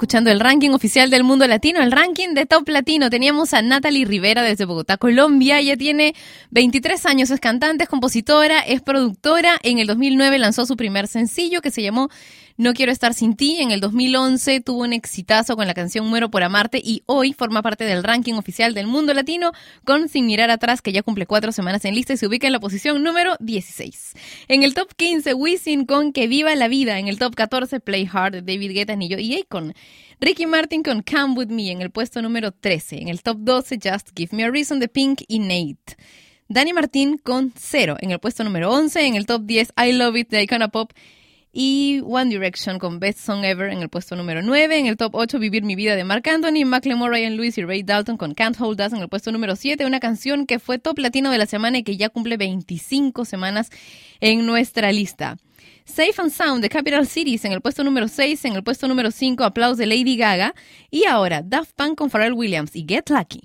Escuchando 0.00 0.30
el 0.30 0.40
ranking 0.40 0.70
oficial 0.70 1.10
del 1.10 1.24
mundo 1.24 1.46
latino, 1.46 1.82
el 1.82 1.92
ranking 1.92 2.32
de 2.32 2.46
Top 2.46 2.66
Latino. 2.70 3.10
Teníamos 3.10 3.52
a 3.52 3.60
Natalie 3.60 4.06
Rivera 4.06 4.42
desde 4.42 4.64
Bogotá, 4.64 4.96
Colombia. 4.96 5.58
Ella 5.58 5.76
tiene 5.76 6.14
23 6.52 7.04
años, 7.04 7.30
es 7.30 7.38
cantante, 7.38 7.84
es 7.84 7.90
compositora, 7.90 8.60
es 8.60 8.80
productora. 8.80 9.58
En 9.62 9.78
el 9.78 9.86
2009 9.86 10.38
lanzó 10.38 10.64
su 10.64 10.74
primer 10.74 11.06
sencillo 11.06 11.60
que 11.60 11.70
se 11.70 11.82
llamó 11.82 12.08
No 12.60 12.74
Quiero 12.74 12.92
Estar 12.92 13.14
Sin 13.14 13.36
Ti. 13.36 13.56
En 13.60 13.70
el 13.70 13.80
2011 13.80 14.60
tuvo 14.60 14.82
un 14.82 14.92
exitazo 14.92 15.56
con 15.56 15.66
la 15.66 15.72
canción 15.72 16.06
Muero 16.06 16.30
por 16.30 16.42
Amarte 16.42 16.78
y 16.84 17.02
hoy 17.06 17.32
forma 17.32 17.62
parte 17.62 17.84
del 17.84 18.04
ranking 18.04 18.34
oficial 18.34 18.74
del 18.74 18.86
mundo 18.86 19.14
latino 19.14 19.52
con 19.86 20.10
Sin 20.10 20.26
Mirar 20.26 20.50
Atrás, 20.50 20.82
que 20.82 20.92
ya 20.92 21.02
cumple 21.02 21.24
cuatro 21.24 21.52
semanas 21.52 21.86
en 21.86 21.94
lista 21.94 22.12
y 22.12 22.16
se 22.18 22.26
ubica 22.26 22.46
en 22.46 22.52
la 22.52 22.60
posición 22.60 23.02
número 23.02 23.34
16. 23.40 24.12
En 24.48 24.62
el 24.62 24.74
top 24.74 24.92
15, 24.94 25.32
Wisin 25.32 25.86
con 25.86 26.12
Que 26.12 26.28
Viva 26.28 26.54
la 26.54 26.68
Vida. 26.68 26.98
En 26.98 27.08
el 27.08 27.18
top 27.18 27.34
14, 27.34 27.80
Play 27.80 28.06
Hard 28.12 28.44
David 28.44 28.72
Guetta, 28.72 28.94
Nillo 28.94 29.18
y 29.18 29.40
Akon. 29.40 29.72
Ricky 30.20 30.44
Martin 30.44 30.82
con 30.82 31.00
Come 31.02 31.36
With 31.38 31.48
Me 31.48 31.70
en 31.70 31.80
el 31.80 31.90
puesto 31.90 32.20
número 32.20 32.52
13. 32.52 33.00
En 33.00 33.08
el 33.08 33.22
top 33.22 33.38
12, 33.40 33.78
Just 33.82 34.10
Give 34.14 34.36
Me 34.36 34.44
a 34.44 34.50
Reason 34.50 34.78
de 34.78 34.88
Pink 34.88 35.22
y 35.28 35.38
Nate. 35.38 35.96
Dani 36.50 36.74
Martín 36.74 37.16
con 37.16 37.54
Cero 37.56 37.96
en 38.00 38.10
el 38.10 38.18
puesto 38.18 38.44
número 38.44 38.70
11. 38.70 39.06
En 39.06 39.14
el 39.14 39.24
top 39.24 39.46
10, 39.46 39.72
I 39.82 39.92
Love 39.92 40.16
It 40.18 40.28
de 40.28 40.42
Icona 40.42 40.68
Pop. 40.68 40.92
Y 41.52 42.00
One 42.04 42.30
Direction 42.30 42.78
con 42.78 43.00
Best 43.00 43.18
Song 43.18 43.44
Ever 43.44 43.72
en 43.72 43.82
el 43.82 43.88
puesto 43.88 44.14
número 44.14 44.40
9. 44.42 44.78
En 44.78 44.86
el 44.86 44.96
top 44.96 45.14
8, 45.14 45.38
Vivir 45.38 45.64
mi 45.64 45.74
vida 45.74 45.96
de 45.96 46.04
Marc 46.04 46.26
Anthony, 46.28 46.64
Macklemore, 46.64 47.12
Ryan 47.12 47.36
Lewis 47.36 47.58
y 47.58 47.64
Ray 47.64 47.82
Dalton 47.82 48.16
con 48.16 48.34
Can't 48.34 48.60
Hold 48.60 48.80
Us 48.80 48.92
en 48.92 49.00
el 49.00 49.08
puesto 49.08 49.32
número 49.32 49.56
7. 49.56 49.84
Una 49.84 49.98
canción 49.98 50.46
que 50.46 50.58
fue 50.58 50.78
top 50.78 50.98
latino 50.98 51.30
de 51.30 51.38
la 51.38 51.46
semana 51.46 51.78
y 51.78 51.82
que 51.82 51.96
ya 51.96 52.08
cumple 52.08 52.36
25 52.36 53.24
semanas 53.24 53.70
en 54.20 54.46
nuestra 54.46 54.92
lista. 54.92 55.36
Safe 55.84 56.14
and 56.18 56.30
Sound 56.30 56.62
de 56.62 56.68
Capital 56.68 57.06
Cities 57.06 57.44
en 57.44 57.52
el 57.52 57.60
puesto 57.60 57.82
número 57.82 58.06
6. 58.06 58.44
En 58.44 58.54
el 58.54 58.62
puesto 58.62 58.86
número 58.86 59.10
5, 59.10 59.42
Aplausos 59.42 59.78
de 59.78 59.86
Lady 59.86 60.16
Gaga. 60.16 60.54
Y 60.90 61.04
ahora, 61.06 61.42
Daft 61.42 61.72
Punk 61.74 61.98
con 61.98 62.10
Pharrell 62.10 62.34
Williams 62.34 62.76
y 62.76 62.84
Get 62.88 63.10
Lucky. 63.10 63.42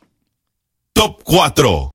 Top 0.94 1.24
4. 1.24 1.95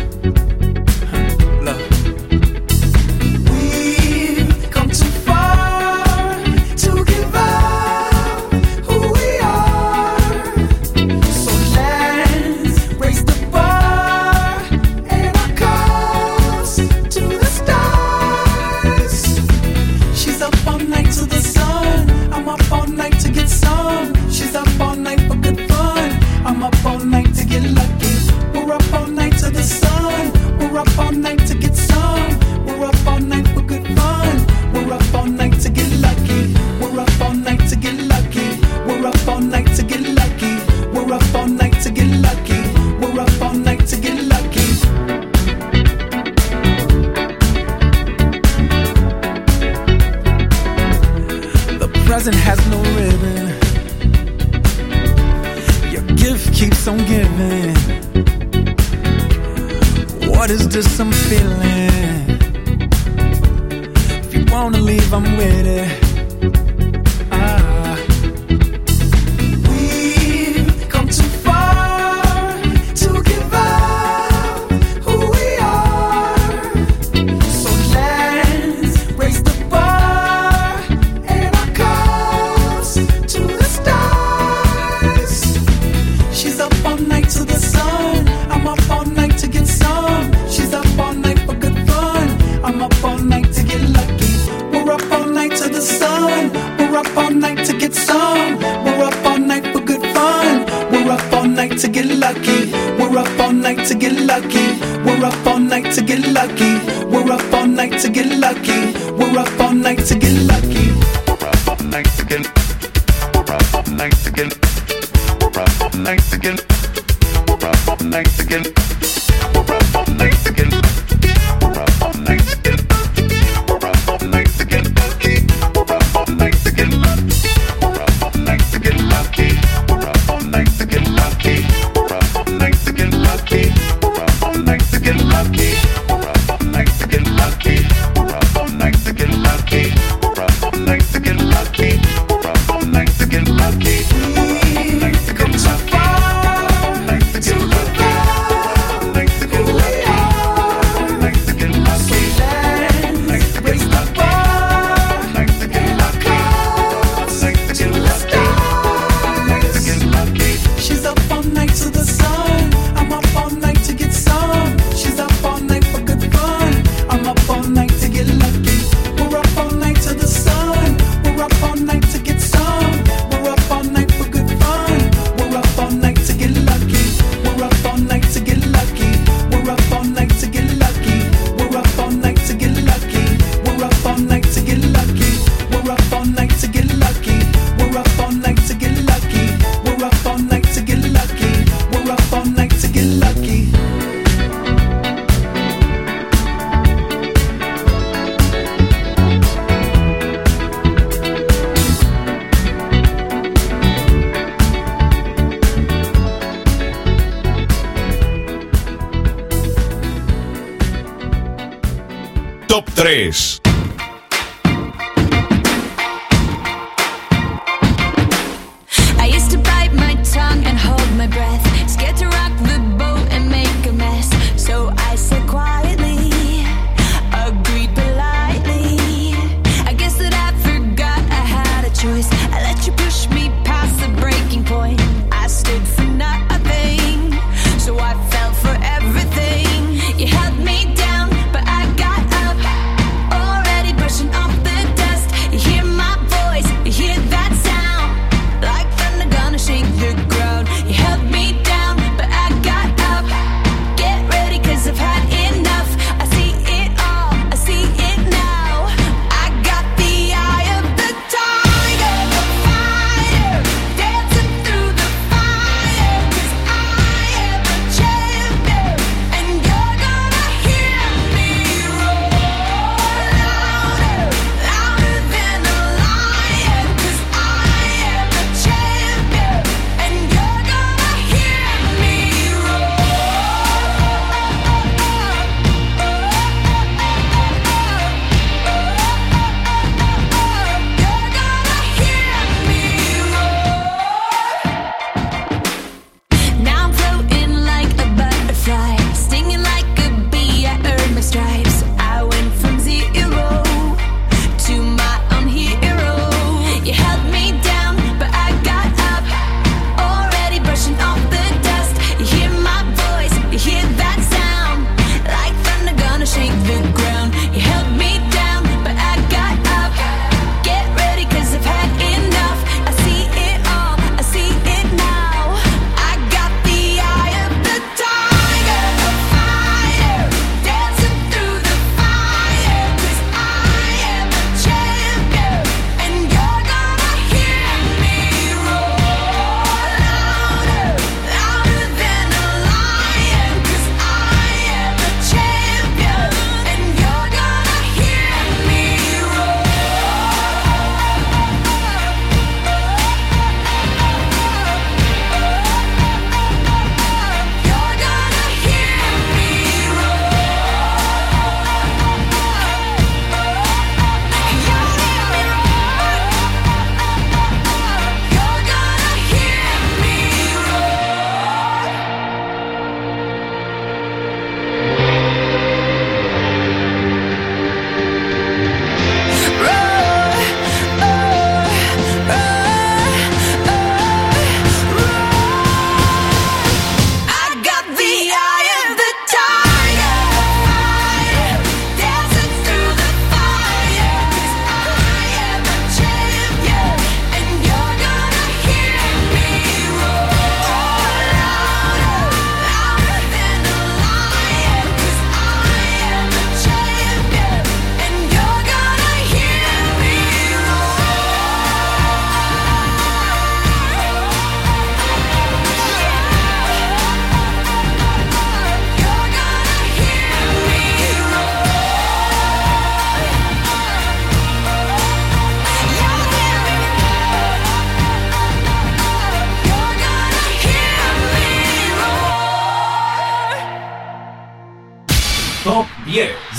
3. 213.01 213.60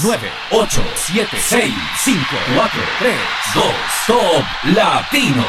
9, 0.02 0.18
8, 0.50 0.82
7, 0.96 1.28
6, 1.38 1.74
5, 1.98 2.18
4, 2.56 2.80
3, 2.98 3.14
2, 3.54 3.64
Top 4.08 4.44
Latino. 4.74 5.44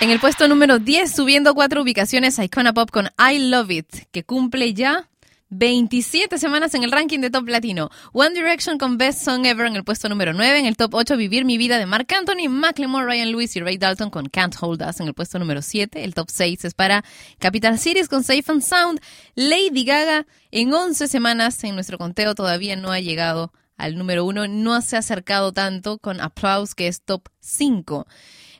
En 0.00 0.10
el 0.10 0.18
puesto 0.18 0.48
número 0.48 0.78
10, 0.78 1.14
subiendo 1.14 1.54
cuatro 1.54 1.82
ubicaciones, 1.82 2.38
Icona 2.38 2.72
Pop 2.72 2.90
con 2.90 3.10
I 3.18 3.50
Love 3.50 3.70
It, 3.70 3.94
que 4.10 4.24
cumple 4.24 4.72
ya 4.72 5.08
27 5.50 6.38
semanas 6.38 6.74
en 6.74 6.82
el 6.82 6.90
ranking 6.90 7.20
de 7.20 7.30
Top 7.30 7.48
Latino. 7.48 7.90
One 8.12 8.34
Direction 8.34 8.78
con 8.78 8.98
Best 8.98 9.22
Song 9.22 9.46
Ever 9.46 9.66
en 9.66 9.76
el 9.76 9.84
puesto 9.84 10.08
número 10.08 10.32
9. 10.32 10.58
En 10.58 10.66
el 10.66 10.76
top 10.76 10.94
8, 10.94 11.16
Vivir 11.16 11.44
mi 11.44 11.58
vida 11.58 11.78
de 11.78 11.86
Mark 11.86 12.06
Anthony, 12.16 12.48
Macklemore, 12.48 13.06
Ryan 13.06 13.30
Lewis 13.30 13.54
y 13.56 13.60
Ray 13.60 13.78
Dalton 13.78 14.10
con 14.10 14.26
Can't 14.26 14.56
Hold 14.60 14.82
Us 14.82 15.00
en 15.00 15.08
el 15.08 15.14
puesto 15.14 15.38
número 15.38 15.62
7. 15.62 16.02
El 16.02 16.14
top 16.14 16.30
6 16.30 16.64
es 16.64 16.74
para 16.74 17.04
Capital 17.38 17.78
Cities 17.78 18.08
con 18.08 18.24
Safe 18.24 18.44
and 18.48 18.62
Sound. 18.62 19.00
Lady 19.34 19.84
Gaga 19.84 20.26
en 20.50 20.72
11 20.72 21.08
semanas 21.08 21.62
en 21.64 21.74
nuestro 21.74 21.98
conteo 21.98 22.34
todavía 22.34 22.76
no 22.76 22.90
ha 22.90 23.00
llegado 23.00 23.52
al 23.76 23.96
número 23.96 24.24
1. 24.24 24.48
No 24.48 24.80
se 24.80 24.96
ha 24.96 25.00
acercado 25.00 25.52
tanto 25.52 25.98
con 25.98 26.20
Applause 26.20 26.74
que 26.74 26.88
es 26.88 27.02
top 27.02 27.28
5. 27.40 28.06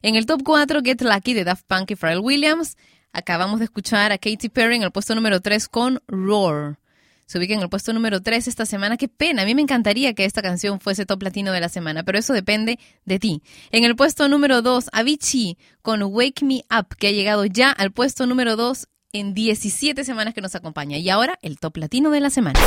En 0.02 0.16
el 0.16 0.26
top 0.26 0.42
4, 0.44 0.82
Get 0.84 1.00
Lucky 1.00 1.32
de 1.32 1.44
Daft 1.44 1.64
Punk 1.66 1.92
y 1.92 1.96
Pharrell 1.96 2.20
Williams. 2.20 2.76
Acabamos 3.14 3.60
de 3.60 3.66
escuchar 3.66 4.10
a 4.10 4.18
Katy 4.18 4.48
Perry 4.48 4.74
en 4.74 4.82
el 4.82 4.90
puesto 4.90 5.14
número 5.14 5.40
3 5.40 5.68
con 5.68 6.02
Roar. 6.08 6.78
Se 7.26 7.38
ubica 7.38 7.54
en 7.54 7.60
el 7.60 7.68
puesto 7.68 7.92
número 7.92 8.20
3 8.20 8.48
esta 8.48 8.66
semana. 8.66 8.96
Qué 8.96 9.06
pena, 9.08 9.42
a 9.42 9.44
mí 9.44 9.54
me 9.54 9.62
encantaría 9.62 10.14
que 10.14 10.24
esta 10.24 10.42
canción 10.42 10.80
fuese 10.80 11.06
top 11.06 11.22
latino 11.22 11.52
de 11.52 11.60
la 11.60 11.68
semana, 11.68 12.02
pero 12.02 12.18
eso 12.18 12.32
depende 12.32 12.78
de 13.04 13.18
ti. 13.20 13.40
En 13.70 13.84
el 13.84 13.94
puesto 13.94 14.28
número 14.28 14.62
2, 14.62 14.90
Avicii 14.92 15.56
con 15.80 16.02
Wake 16.02 16.44
Me 16.44 16.64
Up, 16.76 16.96
que 16.98 17.08
ha 17.08 17.12
llegado 17.12 17.46
ya 17.46 17.70
al 17.70 17.92
puesto 17.92 18.26
número 18.26 18.56
2 18.56 18.88
en 19.12 19.32
17 19.32 20.02
semanas 20.02 20.34
que 20.34 20.40
nos 20.40 20.56
acompaña. 20.56 20.98
Y 20.98 21.08
ahora 21.08 21.38
el 21.40 21.60
top 21.60 21.76
latino 21.76 22.10
de 22.10 22.18
la 22.18 22.30
semana. 22.30 22.58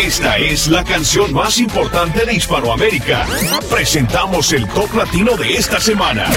Esta 0.00 0.38
es 0.38 0.68
la 0.68 0.84
canción 0.84 1.34
más 1.34 1.58
importante 1.58 2.24
de 2.24 2.34
Hispanoamérica. 2.34 3.26
Presentamos 3.68 4.52
el 4.52 4.66
top 4.68 4.94
latino 4.94 5.36
de 5.36 5.54
esta 5.54 5.80
semana. 5.80 6.30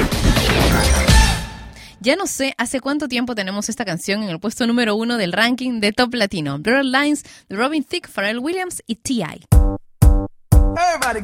Ya 2.06 2.16
no 2.16 2.28
sé 2.28 2.54
hace 2.60 2.82
cuánto 2.82 3.08
tiempo 3.08 3.34
tenemos 3.34 3.68
esta 3.68 3.84
canción 3.84 4.22
en 4.22 4.30
el 4.30 4.40
puesto 4.40 4.68
número 4.68 4.96
uno 4.96 5.18
del 5.18 5.34
ranking 5.34 5.80
de 5.80 5.92
Top 5.92 6.14
Latino. 6.14 6.60
Blurred 6.60 6.86
Lines 6.86 7.24
de 7.50 7.56
Robin 7.56 7.84
Thicke, 7.84 8.08
Pharrell 8.08 8.38
Williams 8.38 8.84
y 8.86 8.98
T.I. 8.98 9.48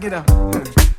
Get 0.02 0.14
up. 0.14 0.91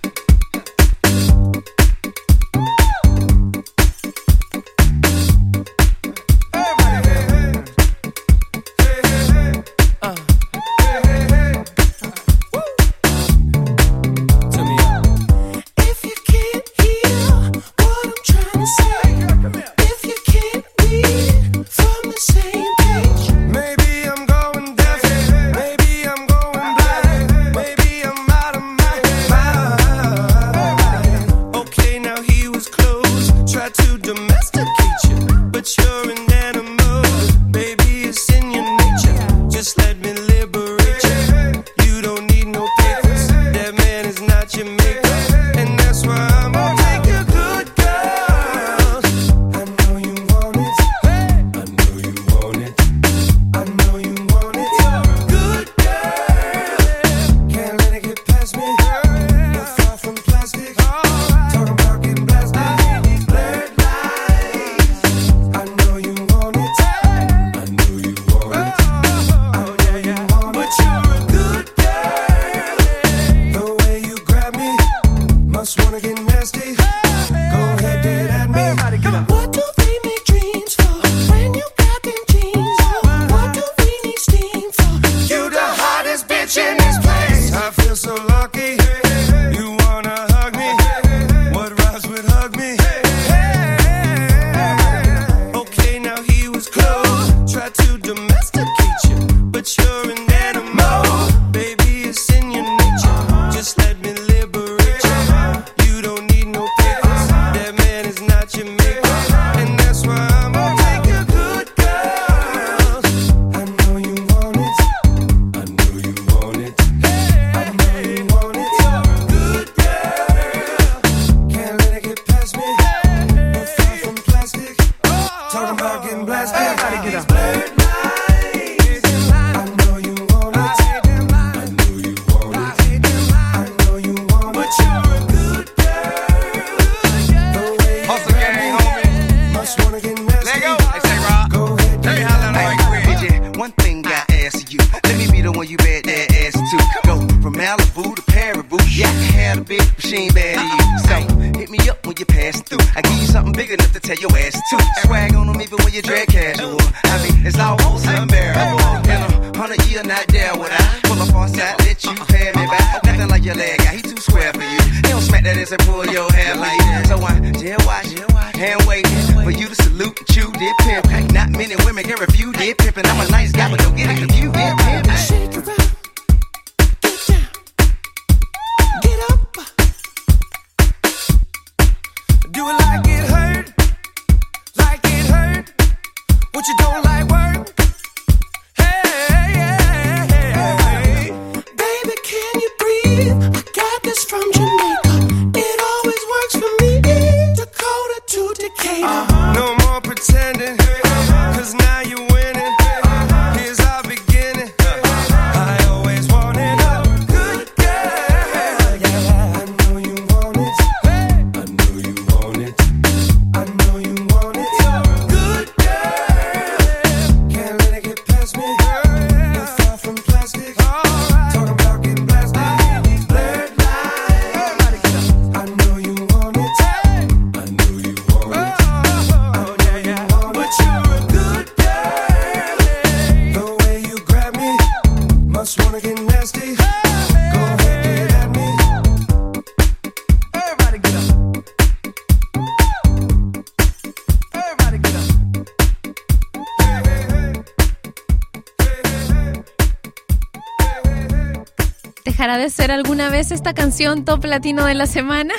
¿Habrá 252.53 252.64
de 252.64 252.70
ser 252.70 252.90
alguna 252.90 253.30
vez 253.30 253.50
esta 253.50 253.72
canción 253.72 254.26
top 254.26 254.44
latino 254.44 254.84
de 254.84 254.92
la 254.92 255.07
semana? 255.07 255.55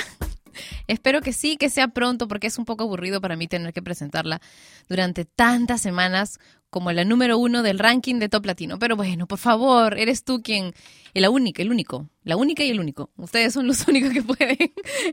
Espero 0.86 1.22
que 1.22 1.32
sí, 1.32 1.56
que 1.56 1.68
sea 1.68 1.88
pronto, 1.88 2.28
porque 2.28 2.46
es 2.46 2.56
un 2.56 2.64
poco 2.64 2.84
aburrido 2.84 3.20
para 3.20 3.34
mí 3.34 3.48
tener 3.48 3.72
que 3.72 3.82
presentarla 3.82 4.40
durante 4.88 5.24
tantas 5.24 5.80
semanas 5.80 6.38
como 6.70 6.92
la 6.92 7.04
número 7.04 7.36
uno 7.36 7.64
del 7.64 7.80
ranking 7.80 8.20
de 8.20 8.28
Top 8.28 8.46
Latino. 8.46 8.78
Pero 8.78 8.94
bueno, 8.94 9.26
por 9.26 9.40
favor, 9.40 9.98
eres 9.98 10.22
tú 10.22 10.40
quien, 10.40 10.72
la 11.14 11.30
única, 11.30 11.62
el 11.62 11.72
único, 11.72 12.08
la 12.22 12.36
única 12.36 12.62
y 12.62 12.70
el 12.70 12.78
único. 12.78 13.10
Ustedes 13.16 13.52
son 13.54 13.66
los 13.66 13.84
únicos 13.88 14.12
que 14.12 14.22
pueden 14.22 14.56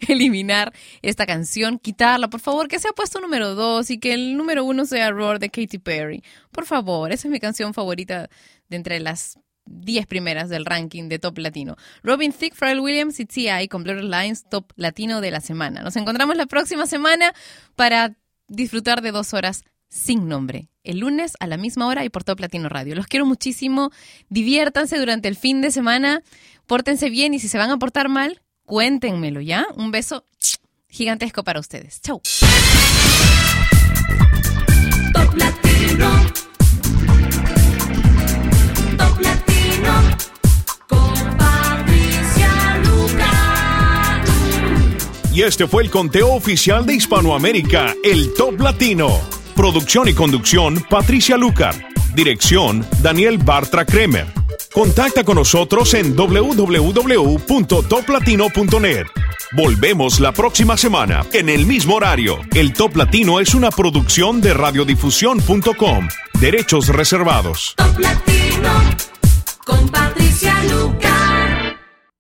eliminar 0.08 0.74
esta 1.02 1.26
canción, 1.26 1.80
quitarla, 1.80 2.30
por 2.30 2.42
favor, 2.42 2.68
que 2.68 2.78
sea 2.78 2.92
puesto 2.92 3.20
número 3.20 3.56
dos 3.56 3.90
y 3.90 4.00
que 4.00 4.14
el 4.14 4.38
número 4.38 4.64
uno 4.66 4.86
sea 4.86 5.10
Roar 5.10 5.40
de 5.40 5.50
Katy 5.50 5.80
Perry. 5.80 6.24
Por 6.52 6.68
favor, 6.68 7.12
esa 7.12 7.28
es 7.28 7.32
mi 7.32 7.40
canción 7.40 7.74
favorita 7.74 8.30
de 8.70 8.78
entre 8.78 9.00
las 9.00 9.40
10 9.66 10.08
primeras 10.08 10.50
del 10.50 10.66
ranking 10.66 11.10
de 11.10 11.20
Top 11.20 11.38
Latino. 11.38 11.76
Robin 12.04 12.32
Thicke, 12.32 12.56
Pharrell 12.56 12.80
Williams 12.80 13.20
y 13.20 13.26
T.I. 13.26 13.68
con 13.68 13.84
Blurred 13.84 14.04
Lines 14.04 14.46
Top 14.50 14.72
Latino 14.76 15.22
de 15.22 15.32
la 15.32 15.42
semana. 15.42 15.82
Nos 15.82 15.96
encontramos 15.96 16.36
la 16.36 16.46
próxima 16.46 16.86
semana 16.88 17.34
para 17.76 18.16
disfrutar 18.48 19.02
de 19.02 19.12
dos 19.12 19.34
horas 19.34 19.64
sin 19.90 20.28
nombre. 20.28 20.70
El 20.84 21.00
lunes 21.00 21.34
a 21.40 21.48
la 21.48 21.58
misma 21.58 21.88
hora 21.88 22.04
y 22.06 22.10
por 22.10 22.24
Top 22.24 22.40
Latino 22.40 22.70
Radio. 22.70 22.96
Los 22.96 23.08
quiero 23.08 23.26
muchísimo. 23.26 23.92
Diviértanse 24.30 24.98
durante 24.98 25.28
el 25.28 25.36
fin 25.36 25.62
de 25.62 25.70
semana. 25.70 26.24
Pórtense 26.66 27.10
bien 27.10 27.34
y 27.34 27.40
si 27.40 27.48
se 27.48 27.58
van 27.58 27.70
a 27.70 27.78
portar 27.78 28.10
mal, 28.10 28.42
cuéntenmelo, 28.66 29.42
¿ya? 29.42 29.68
Un 29.76 29.92
beso 29.92 30.26
gigantesco 30.90 31.44
para 31.44 31.60
ustedes. 31.60 32.02
Chau. 32.02 32.22
Top 35.14 35.36
Latino. 35.36 36.10
Top 38.98 39.20
Latino. 39.20 39.51
Y 45.34 45.44
este 45.44 45.66
fue 45.66 45.84
el 45.84 45.90
conteo 45.90 46.34
oficial 46.34 46.86
de 46.86 46.96
Hispanoamérica, 46.96 47.96
el 48.04 48.34
Top 48.34 48.60
Latino. 48.60 49.18
Producción 49.56 50.10
y 50.10 50.14
conducción, 50.14 50.84
Patricia 50.90 51.38
Lucar. 51.38 51.74
Dirección, 52.14 52.86
Daniel 53.02 53.38
Bartra 53.38 53.86
Kremer. 53.86 54.28
Contacta 54.74 55.24
con 55.24 55.36
nosotros 55.36 55.94
en 55.94 56.14
www.toplatino.net. 56.16 59.06
Volvemos 59.54 60.20
la 60.20 60.34
próxima 60.34 60.76
semana, 60.78 61.26
en 61.34 61.50
el 61.50 61.66
mismo 61.66 61.96
horario. 61.96 62.40
El 62.54 62.74
Top 62.74 62.98
Latino 62.98 63.40
es 63.40 63.54
una 63.54 63.70
producción 63.70 64.42
de 64.42 64.54
radiodifusión.com. 64.54 66.08
Derechos 66.40 66.88
reservados. 66.88 67.76
Top 67.78 68.00
Latino. 68.00 69.11
Con 69.66 69.88
Patricia 69.90 70.64
Lucar. 70.64 71.11